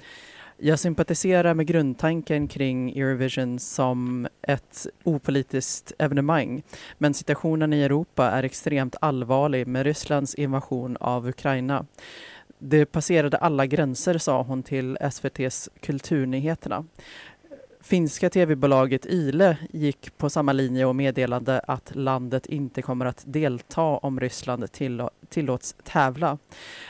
[0.56, 6.62] Jag sympatiserar med grundtanken kring Eurovision som ett opolitiskt evenemang.
[6.98, 11.86] Men situationen i Europa är extremt allvarlig med Rysslands invasion av Ukraina.
[12.58, 16.84] Det passerade alla gränser, sa hon till SVTs Kulturnyheterna.
[17.84, 23.82] Finska tv-bolaget Yle gick på samma linje och meddelade att landet inte kommer att delta
[23.82, 24.72] om Ryssland
[25.28, 26.38] tillåts tävla.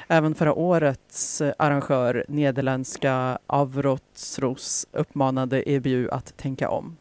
[0.09, 6.97] Även förra årets arrangör, nederländska Avrotsros, uppmanade EBU att tänka om.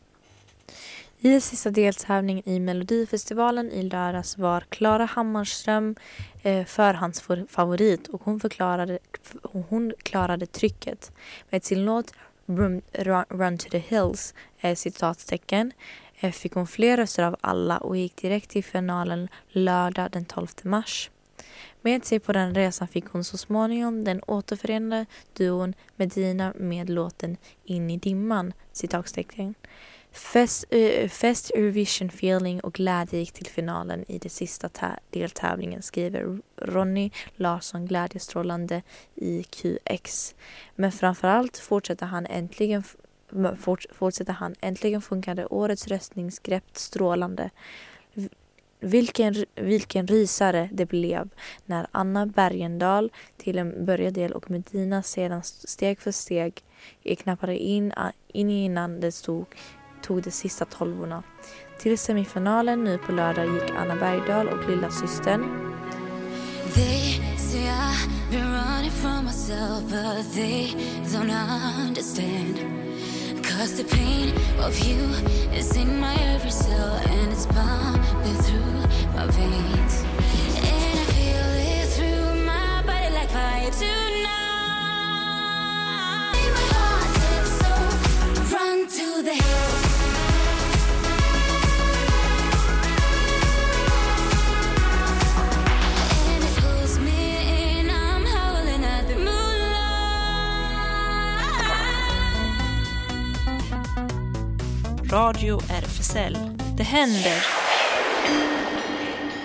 [1.20, 5.96] I sista deltävlingen i Melodifestivalen i lördags var Klara Hammarström
[6.42, 9.00] eh, förhandsfavorit och hon, förklarade,
[9.44, 11.12] hon klarade trycket.
[11.50, 12.14] Med sin låt
[12.46, 12.82] Run,
[13.30, 15.72] run to the Hills, eh, citattecken,
[16.20, 20.48] eh, fick hon fler röster av alla och gick direkt till finalen lördag den 12
[20.64, 21.10] mars.
[21.82, 27.38] Med sig på den resan fick hon så småningom den återförenade duon Medina med låten
[27.66, 29.56] In i dimman, citattecken.
[30.14, 34.70] Fest, uh, fest Eurovision feeling och glädje gick till finalen i den sista
[35.10, 38.82] deltävlingen skriver Ronny Larsson glädjestrålande
[39.16, 40.36] i QX.
[40.76, 42.84] Men framförallt fortsätter han äntligen
[43.92, 47.50] fortsätter han äntligen funkade årets röstningsgrepp strålande.
[48.80, 51.30] Vilken, vilken rysare det blev
[51.66, 56.64] när Anna Bergendahl till en börjadel och Medina sedan steg för steg
[57.04, 57.94] eh, knappade in,
[58.28, 59.46] in innan det stod
[60.04, 61.24] tog de sista tolvorna.
[61.80, 65.74] Till semifinalen nu på lördag gick Anna Bergdahl och lilla systern.
[66.74, 70.74] They say I've been running from myself but they
[71.14, 72.58] don't understand
[73.44, 74.98] Cause the pain of you
[75.54, 78.82] is in my every cell and it's pumping through
[79.16, 80.04] my veins
[80.58, 84.43] And I feel it through my body like fire tonight
[105.44, 106.38] Radio RFSL.
[106.78, 107.46] Det händer!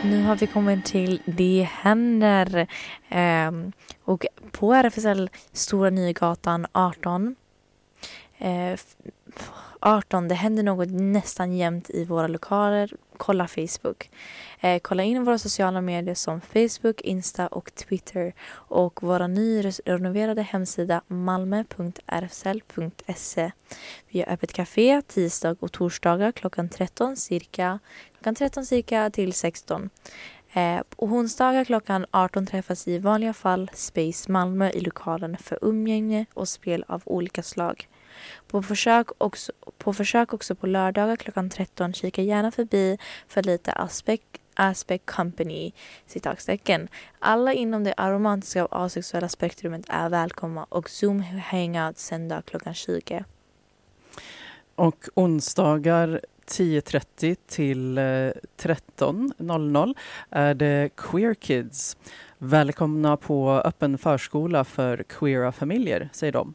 [0.04, 2.66] Nu har vi kommit till Det händer.
[3.08, 3.50] Eh,
[4.04, 7.37] och på RFSL Stora Nygatan 18
[8.38, 8.78] eh,
[9.80, 10.28] 18.
[10.28, 12.92] Det händer något nästan jämt i våra lokaler.
[13.18, 14.11] Kolla Facebook.
[14.61, 18.33] Eh, kolla in våra sociala medier som Facebook, Insta och Twitter.
[18.50, 23.52] Och vår nyrenoverade hemsida malmo.rfsl.se.
[24.09, 27.78] Vi har öppet café tisdag och torsdagar klockan 13 cirka,
[28.12, 29.90] klockan 13 cirka till 16.
[30.52, 36.26] Eh, på onsdagar klockan 18 träffas i vanliga fall Space Malmö i lokalen för umgänge
[36.35, 37.88] och spel av olika slag.
[38.48, 41.92] På försök, också, på försök också på lördagar klockan 13.
[41.92, 45.72] Kika gärna förbi för lite aspekt Aspect Company,
[46.07, 46.88] citatstecken.
[47.18, 53.24] Alla inom det aromantiska och asexuella spektrumet är välkomna och Zoom hangout söndag klockan 20.
[54.74, 59.95] Och onsdagar 10.30 till eh, 13.00
[60.30, 61.97] är det Queer Kids.
[62.38, 66.55] Välkomna på öppen förskola för queera familjer, säger de.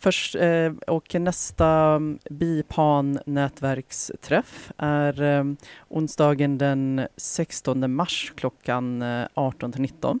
[0.00, 5.44] Först, eh, och nästa BIPAN nätverksträff är eh,
[5.88, 10.20] onsdagen den 16 mars klockan eh, 18 till 19.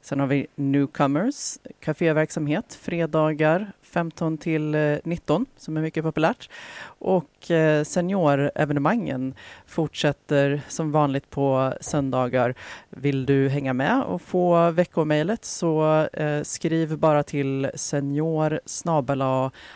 [0.00, 6.50] Sen har vi Newcomers, kaféverksamhet, fredagar 15 till eh, 19 som är mycket populärt.
[6.82, 9.34] Och eh, seniorevenemangen
[9.66, 12.54] fortsätter som vanligt på söndagar.
[12.90, 18.60] Vill du hänga med och få veckomejlet så eh, skriv bara till senior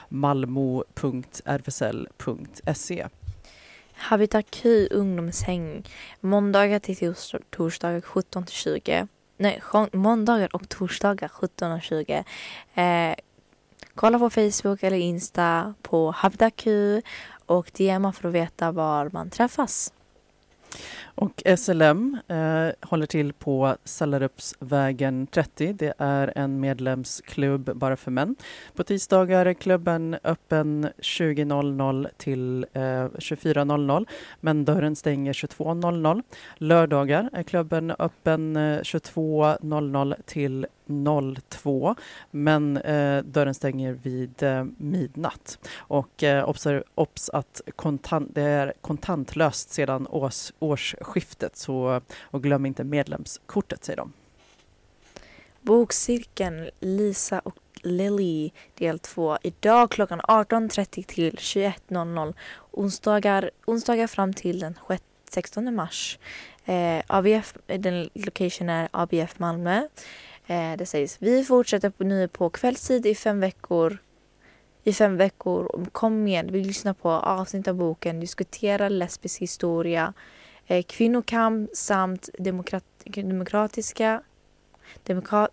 [0.09, 0.66] malmo.rfsl.se.
[3.95, 5.83] Habitat Q ungdomshäng
[6.20, 7.14] måndagar till
[7.51, 9.09] torsdagar 17 till 20.
[9.43, 9.62] Nej,
[9.93, 12.24] måndagar och torsdagar 17.20.
[12.74, 13.14] Eh,
[13.95, 17.03] kolla på Facebook eller Insta på Havdaku
[17.47, 19.93] och DMa för att veta var man träffas.
[21.15, 25.73] Och SLM eh, håller till på Sallarupsvägen 30.
[25.73, 28.37] Det är en medlemsklubb bara för män.
[28.75, 34.07] På tisdagar är klubben öppen 20.00 till eh, 24.00
[34.41, 36.23] men dörren stänger 22.00.
[36.57, 40.67] Lördagar är klubben öppen eh, 22.00 till
[41.49, 41.95] 02
[42.31, 45.59] men eh, dörren stänger vid eh, midnatt.
[45.77, 46.49] Och eh,
[46.95, 53.96] obs att kontant, det är kontantlöst sedan års, årsskiftet så, och glöm inte medlemskortet säger
[53.96, 54.12] de.
[55.61, 62.34] Bokcirkeln Lisa och Lily del 2 idag klockan 18.30 till 21.00
[62.70, 64.78] onsdagar, onsdagar fram till den
[65.30, 66.18] 16 mars.
[66.64, 69.88] Eh, ABF, den location är ABF Malmö.
[70.46, 73.98] Eh, det sägs vi fortsätter nu på kvällstid i fem veckor.
[74.84, 75.86] I fem veckor.
[75.92, 80.12] Kom med, vi lyssnar på avsnitt av boken, diskutera lesbisk historia,
[80.67, 84.23] eh, kvinnokamp samt demokrat, demokratiska
[85.03, 85.49] demokra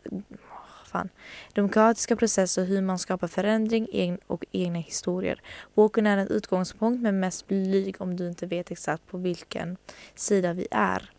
[0.85, 1.09] fan,
[1.53, 5.41] demokratiska processer, hur man skapar förändring och egna historier.
[5.75, 9.77] Boken är en utgångspunkt men mest blyg om du inte vet exakt på vilken
[10.15, 11.11] sida vi är.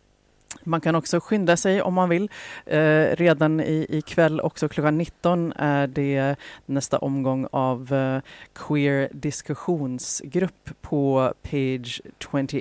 [0.63, 2.29] Man kan också skynda sig om man vill.
[2.65, 6.35] Eh, redan i, ikväll, också klockan 19, är det
[6.65, 8.21] nästa omgång av eh,
[8.53, 12.57] Queer diskussionsgrupp på Page 28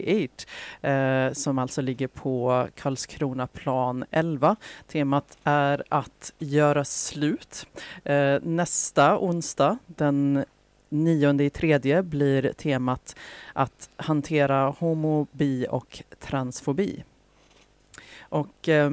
[0.89, 4.57] eh, som alltså ligger på Karlskronaplan 11.
[4.87, 7.67] Temat är att göra slut.
[8.05, 10.45] Eh, nästa onsdag, den
[10.89, 13.17] nionde i tredje, blir temat
[13.53, 17.05] att hantera homo, bi och transfobi.
[18.31, 18.91] Och eh,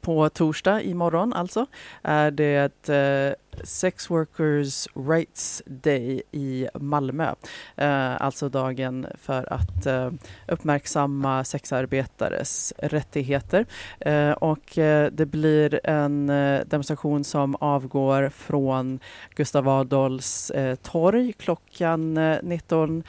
[0.00, 1.66] på torsdag imorgon alltså
[2.02, 3.34] är det eh,
[3.64, 7.34] Sex Workers Rights Day i Malmö.
[7.76, 10.10] Eh, alltså dagen för att eh,
[10.48, 13.66] uppmärksamma sexarbetares rättigheter.
[14.00, 19.00] Eh, och eh, det blir en eh, demonstration som avgår från
[19.34, 23.02] Gustav Adolfs eh, torg klockan eh, 19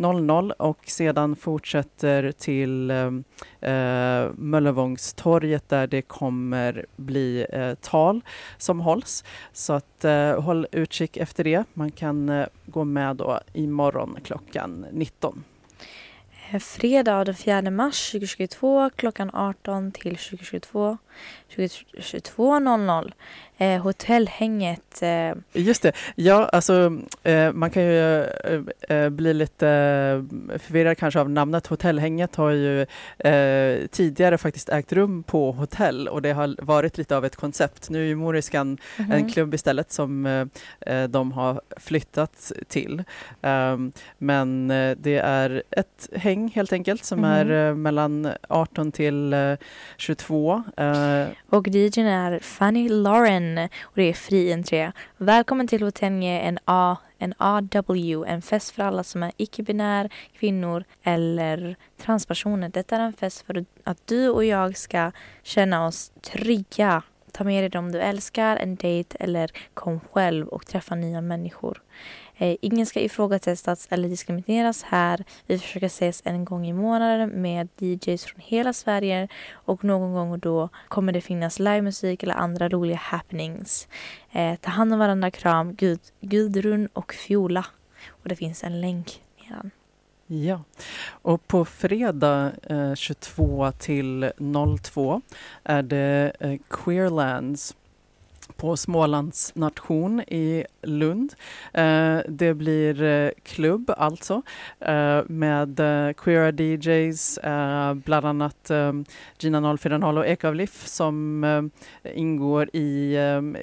[0.00, 3.24] 00 och sedan fortsätter till ehm,
[3.60, 8.20] eh, Möllevångstorget där det kommer bli eh, tal
[8.58, 9.24] som hålls.
[9.52, 11.64] Så att eh, håll utkik efter det.
[11.74, 15.44] Man kan eh, gå med då imorgon klockan 19.
[16.50, 20.98] Eh, fredag den 4 mars 2022 klockan 18 till 2022
[21.56, 23.12] 22.00
[23.60, 25.02] eh, Hotellhänget.
[25.02, 25.32] Eh.
[25.52, 25.92] Just det.
[26.14, 31.66] Ja, alltså eh, man kan ju eh, eh bli lite eh, förvirrad kanske av namnet.
[31.66, 32.86] Hotellhänget har ju
[33.90, 37.90] tidigare faktiskt ägt rum på hotell och det har varit lite av ett koncept.
[37.90, 39.14] Nu är ju Moriskan mm -hmm.
[39.14, 40.48] en klubb istället som
[41.08, 43.02] de har flyttat till.
[43.42, 44.68] Ehm, men
[44.98, 47.52] det är ett häng helt enkelt som mm -hmm.
[47.52, 49.34] är mellan 18 till
[49.96, 50.62] 22.
[51.10, 54.92] Eh, och DJn är Fanny Lauren och det är fri entré.
[55.16, 60.84] Välkommen till Hotellnje, en A, en AW, en fest för alla som är icke-binär, kvinnor
[61.02, 62.68] eller transpersoner.
[62.68, 67.02] Detta är en fest för att du och jag ska känna oss trygga.
[67.32, 71.82] Ta med dig dem du älskar, en dejt eller kom själv och träffa nya människor.
[72.40, 75.24] Eh, ingen ska ifrågasättas eller diskrimineras här.
[75.46, 80.30] Vi försöker ses en gång i månaden med DJs från hela Sverige och någon gång
[80.30, 83.88] och då kommer det finnas livemusik eller andra roliga happenings.
[84.32, 87.66] Eh, ta hand om varandra, kram, Gud, Gudrun och Fiola.
[88.08, 89.70] Och det finns en länk nedan.
[90.26, 90.62] Ja,
[91.10, 94.32] och på fredag eh, 22 till
[94.82, 95.22] 02
[95.64, 97.74] är det eh, Queerlands
[98.56, 101.34] på Smålands nation i Lund.
[101.72, 104.42] Eh, det blir eh, klubb alltså
[104.80, 105.80] eh, med
[106.16, 107.38] queera DJs,
[107.94, 108.70] bland annat
[109.38, 111.70] Gina 040 och Ekavliff som
[112.14, 113.16] ingår i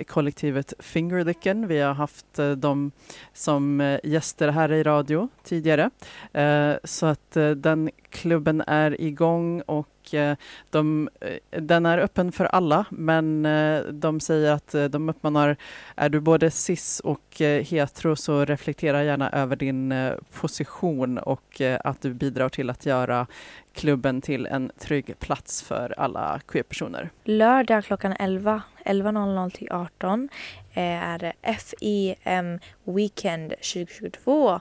[0.08, 1.68] kollektivet Fingerlicken.
[1.68, 2.92] Vi har haft dem
[3.34, 5.90] som gäster här i radio tidigare.
[6.84, 10.36] så att den klubben är igång och och eh,
[10.70, 15.58] de, eh, den är öppen för alla men eh, de säger att de uppmanar,
[15.96, 19.94] är du både cis och hetero så reflektera gärna över din
[20.34, 23.28] position och att du bidrar till att göra
[23.78, 27.10] klubben till en trygg plats för alla queerpersoner.
[27.24, 30.30] Lördag klockan 11, 11.00 till 18
[30.74, 34.60] eh, är det FEM Weekend 2022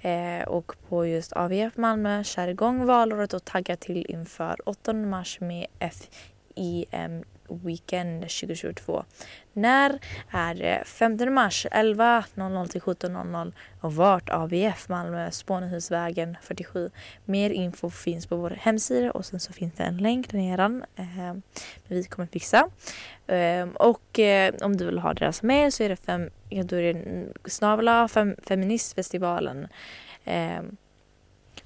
[0.00, 5.40] eh, och på just AVF Malmö kör igång valåret och taggar till inför 8 mars
[5.40, 9.04] med FEM Weekend 2022.
[9.52, 9.98] När
[10.30, 10.82] är det?
[10.86, 16.90] 15 mars 11.00 till 17.00 och vart ABF Malmö Spånehusvägen 47.
[17.24, 20.86] Mer info finns på vår hemsida och sen så finns det en länk där nere.
[20.96, 21.34] Eh,
[21.88, 22.68] vi kommer fixa.
[23.26, 26.76] Eh, och eh, om du vill ha deras mejl så är det, fem, ja, då
[26.76, 29.68] är det snabla fem, Feministfestivalen.
[30.24, 30.76] Ehm,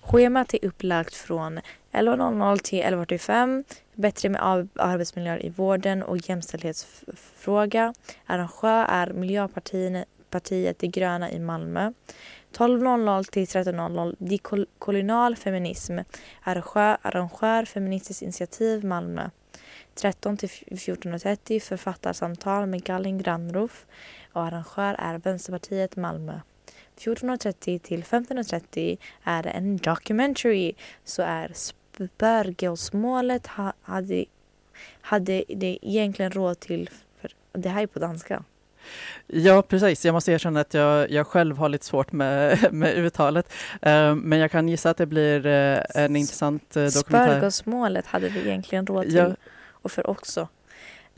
[0.03, 1.61] Schemat är upplagt från
[1.93, 3.65] 11.00 till 11.45.
[3.95, 7.95] Bättre med arbetsmiljöer i vården och jämställdhetsfråga.
[8.27, 11.93] Arrangör är Miljöpartiet De gröna i Malmö.
[12.53, 15.99] 12.00 till 13.00 Dekolonial feminism.
[16.43, 19.31] Arrangör, arrangör Feministiskt initiativ Malmö.
[19.95, 23.87] 13 till 14.30 Författarsamtal med Gallin Grandrof
[24.33, 26.41] och arrangör är Vänsterpartiet Malmö.
[27.01, 30.75] 14.30 till 15.30 är det en documentary
[31.05, 34.25] så är spörgåsmålet ha, hade,
[35.01, 36.91] hade det egentligen råd till,
[37.21, 38.45] för det här är på danska.
[39.27, 40.05] Ja, precis.
[40.05, 43.53] Jag måste erkänna att jag, jag själv har lite svårt med, med uttalet.
[43.87, 47.27] Uh, men jag kan gissa att det blir uh, en intressant uh, dokumentär.
[47.27, 49.15] Spörgåsmålet hade vi egentligen råd till.
[49.15, 49.35] Ja.
[49.83, 50.49] Och för också.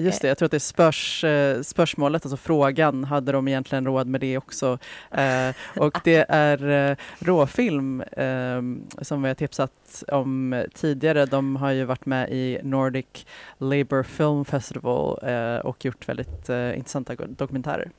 [0.03, 3.87] Just det, jag tror att det är spörs, eh, spörsmålet, alltså frågan, hade de egentligen
[3.87, 4.79] råd med det också?
[5.11, 8.63] Eh, och det är eh, råfilm eh,
[9.03, 11.27] som vi har tipsat om tidigare.
[11.27, 13.27] De har ju varit med i Nordic
[13.59, 17.91] Labour Film Festival eh, och gjort väldigt eh, intressanta dokumentärer.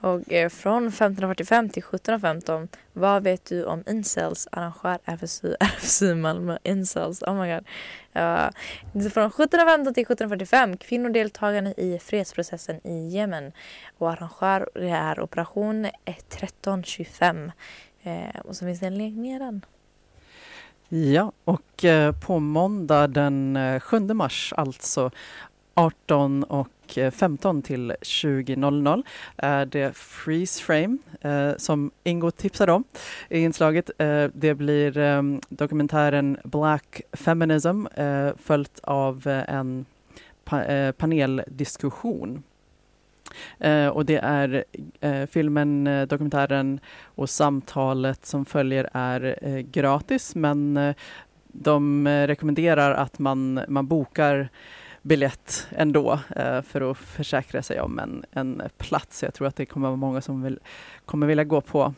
[0.00, 4.48] Och eh, från 15.45 till 17.15, vad vet du om incels?
[4.52, 7.22] Arrangör RFSU, RFSU Malmö incels.
[7.22, 7.64] Oh my god.
[8.16, 13.52] Uh, från 17.15 till 17.45, kvinnodeltagande i fredsprocessen i Jemen.
[13.98, 17.52] Och arrangör är operation 1325.
[18.06, 19.64] Uh, eh, och så finns det en länk nedan.
[20.88, 25.10] Ja, och eh, på måndag den eh, 7 mars, alltså
[25.74, 29.02] 18 och 15 till 20.00
[29.36, 32.84] är det Freeze Frame eh, som Ingo tipsade om
[33.28, 33.90] i inslaget.
[33.98, 39.86] Eh, det blir ehm, dokumentären Black Feminism eh, följt av en
[40.96, 42.42] paneldiskussion.
[43.64, 44.64] Uh, och det är
[45.04, 50.94] uh, filmen, uh, dokumentären och samtalet som följer är gratis men
[51.46, 54.48] de rekommenderar att man, man bokar
[55.06, 59.22] biljett ändå eh, för att försäkra sig om en, en plats.
[59.22, 60.58] Jag tror att det kommer vara många som vill,
[61.04, 61.94] kommer vilja gå på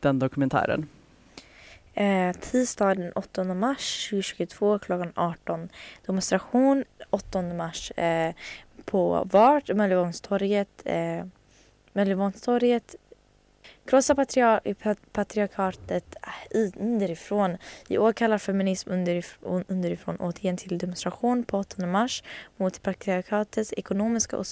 [0.00, 0.88] den dokumentären.
[1.94, 5.68] Eh, tisdag den 8 mars 2022 klockan 18.
[6.06, 8.34] Demonstration 8 mars eh,
[8.84, 10.82] på VART, Möllevångstorget.
[10.84, 11.24] Eh,
[11.92, 12.94] Möllevångstorget
[13.88, 14.60] Krossa patriar
[15.12, 16.16] patriarkatet
[16.54, 17.56] äh, underifrån.
[17.88, 22.22] I år kallar feminism underifrån, underifrån återigen till demonstration på 8 mars
[22.56, 24.46] mot patriarkatets ekonomiska och,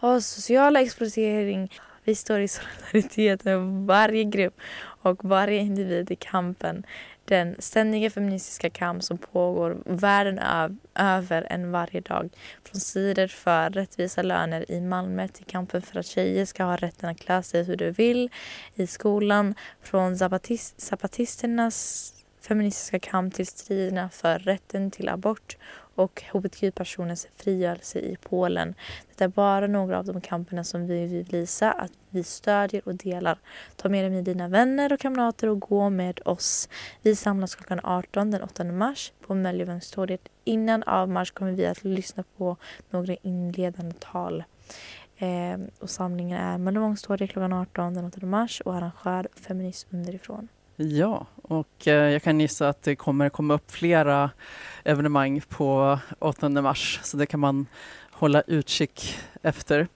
[0.00, 1.72] och sociala exploatering.
[2.04, 4.60] Vi står i solidaritet med varje grupp
[5.02, 6.86] och varje individ i kampen
[7.26, 10.40] den ständiga feministiska kamp som pågår världen
[10.94, 12.30] över en varje dag.
[12.64, 17.10] Från sidor för rättvisa löner i Malmö till kampen för att tjejer ska ha rätten
[17.10, 18.30] att klä sig hur de vill
[18.74, 19.54] i skolan.
[19.82, 25.56] Från zapatist, zapatisternas feministiska kamp till striderna för rätten till abort
[25.96, 28.74] och hbtq-personers frigörelse i Polen.
[29.16, 32.94] Det är bara några av de kamperna som vi vill visa att vi stödjer och
[32.94, 33.38] delar.
[33.76, 36.68] Ta med dig med dina vänner och kamrater och gå med oss.
[37.02, 40.28] Vi samlas klockan 18 den 8 mars på Möllevångstorget.
[40.44, 42.56] Innan avmarsch kommer vi att lyssna på
[42.90, 44.44] några inledande tal.
[45.16, 50.48] Eh, och samlingen är Möllevångstorget klockan 18 den 8 mars och arrangör Feminist underifrån.
[50.78, 54.30] Ja, och eh, jag kan gissa att det kommer komma upp flera
[54.84, 57.66] evenemang på 8 mars, så det kan man
[58.10, 59.88] hålla utkik efter.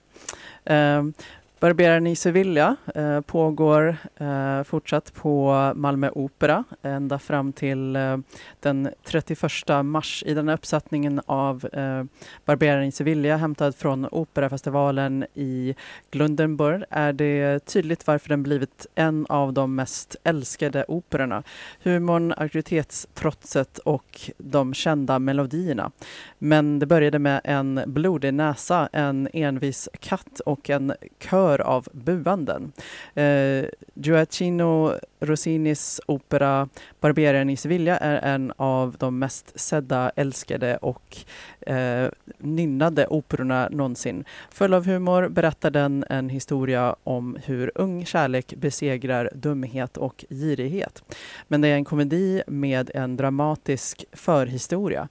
[0.65, 1.13] Ehm,
[1.61, 8.17] Barberaren i Sevilla eh, pågår eh, fortsatt på Malmö Opera ända fram till eh,
[8.59, 9.41] den 31
[9.83, 10.23] mars.
[10.27, 12.03] I den här uppsättningen av eh,
[12.45, 15.75] Barberaren i Sevilla hämtad från Operafestivalen i
[16.11, 21.43] Glundenburg är det tydligt varför den blivit en av de mest älskade operorna.
[21.83, 25.91] Humorn, auktoritetstrotset och de kända melodierna.
[26.37, 32.71] Men det började med en blodig näsa, en envis katt och en kör av buanden.
[33.13, 41.17] Eh, Gioacchino Rossinis opera Barberaren i Sevilla är en av de mest sedda, älskade och
[41.61, 44.25] eh, nynnade operorna någonsin.
[44.49, 51.03] Full av humor berättar den en historia om hur ung kärlek besegrar dumhet och girighet.
[51.47, 55.07] Men det är en komedi med en dramatisk förhistoria.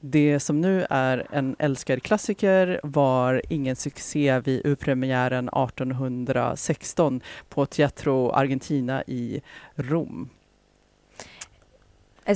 [0.00, 8.30] Det som nu är en älskad klassiker var ingen succé vid urpremiären 1816 på Teatro
[8.30, 9.40] Argentina i
[9.74, 10.28] Rom.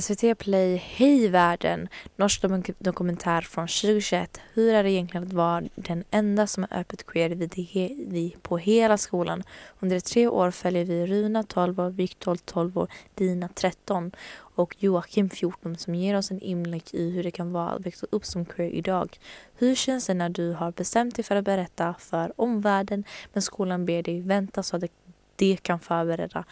[0.01, 2.41] SVT Play Hej världen, norsk
[2.79, 4.41] dokumentär från 2021.
[4.53, 8.97] Hur är det egentligen att vara den enda som är öppet queer vid, på hela
[8.97, 9.43] skolan?
[9.79, 14.11] Under tre år följer vi Runa 12 år, Viktor 12 år, Dina 13
[14.55, 18.07] och Joakim 14 som ger oss en inblick i hur det kan vara att växa
[18.09, 19.19] upp som queer idag.
[19.55, 23.03] Hur känns det när du har bestämt dig för att berätta för omvärlden
[23.33, 24.91] men skolan ber dig vänta så att det,
[25.35, 26.43] det kan förbereda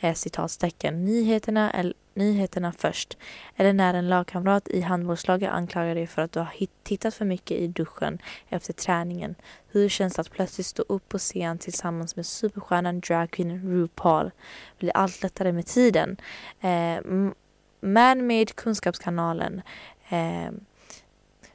[0.00, 3.16] eh, citatstecken nyheterna eller nyheterna först.
[3.56, 6.52] Eller när en lagkamrat i handbollslaget anklagar dig för att du har
[6.82, 9.34] tittat för mycket i duschen efter träningen.
[9.68, 14.30] Hur känns det att plötsligt stå upp på scen tillsammans med superstjärnan dragqueen RuPaul?
[14.78, 16.16] Blir allt lättare med tiden?
[16.60, 16.98] Eh,
[17.86, 19.62] man-Made Kunskapskanalen.
[20.08, 20.50] Eh,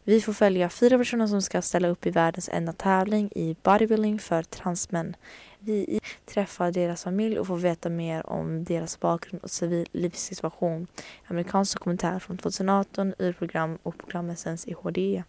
[0.04, 4.20] vi får följa fyra personer som ska ställa upp i världens enda tävling i bodybuilding
[4.20, 5.16] för transmän.
[5.60, 10.88] Vi träffar deras familj och får veta mer om deras bakgrund och civil livssituation.
[11.28, 15.24] Amerikansk dokumentär från 2018 ur program och programmet sänds i HD.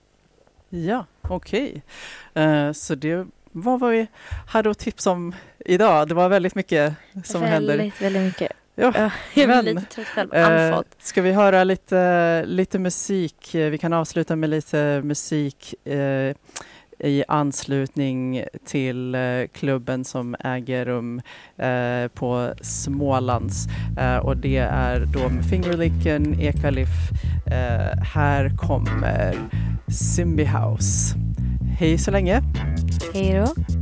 [0.68, 1.82] Ja, okej.
[2.34, 2.44] Okay.
[2.44, 4.07] Uh, eh, så det var vad vi
[4.46, 6.09] hade att tipsa om idag.
[6.09, 6.94] Det var väldigt mycket
[7.24, 7.76] som väldigt, händer.
[7.76, 8.53] Väldigt, väldigt mycket.
[8.75, 8.93] Ja,
[9.35, 13.51] jag blir lite trött själv, eh, Ska vi höra lite, lite musik?
[13.55, 16.35] Vi kan avsluta med lite musik eh,
[16.99, 19.20] i anslutning till eh,
[19.53, 21.23] klubben som äger rum
[21.57, 23.66] eh, på Smålands.
[23.99, 26.89] Eh, och det är då med Fingerlicken, Ekalif.
[27.47, 29.35] Eh, här kommer
[29.89, 31.16] Simbi House.
[31.79, 32.43] Hej så länge!
[33.14, 33.82] Hej då!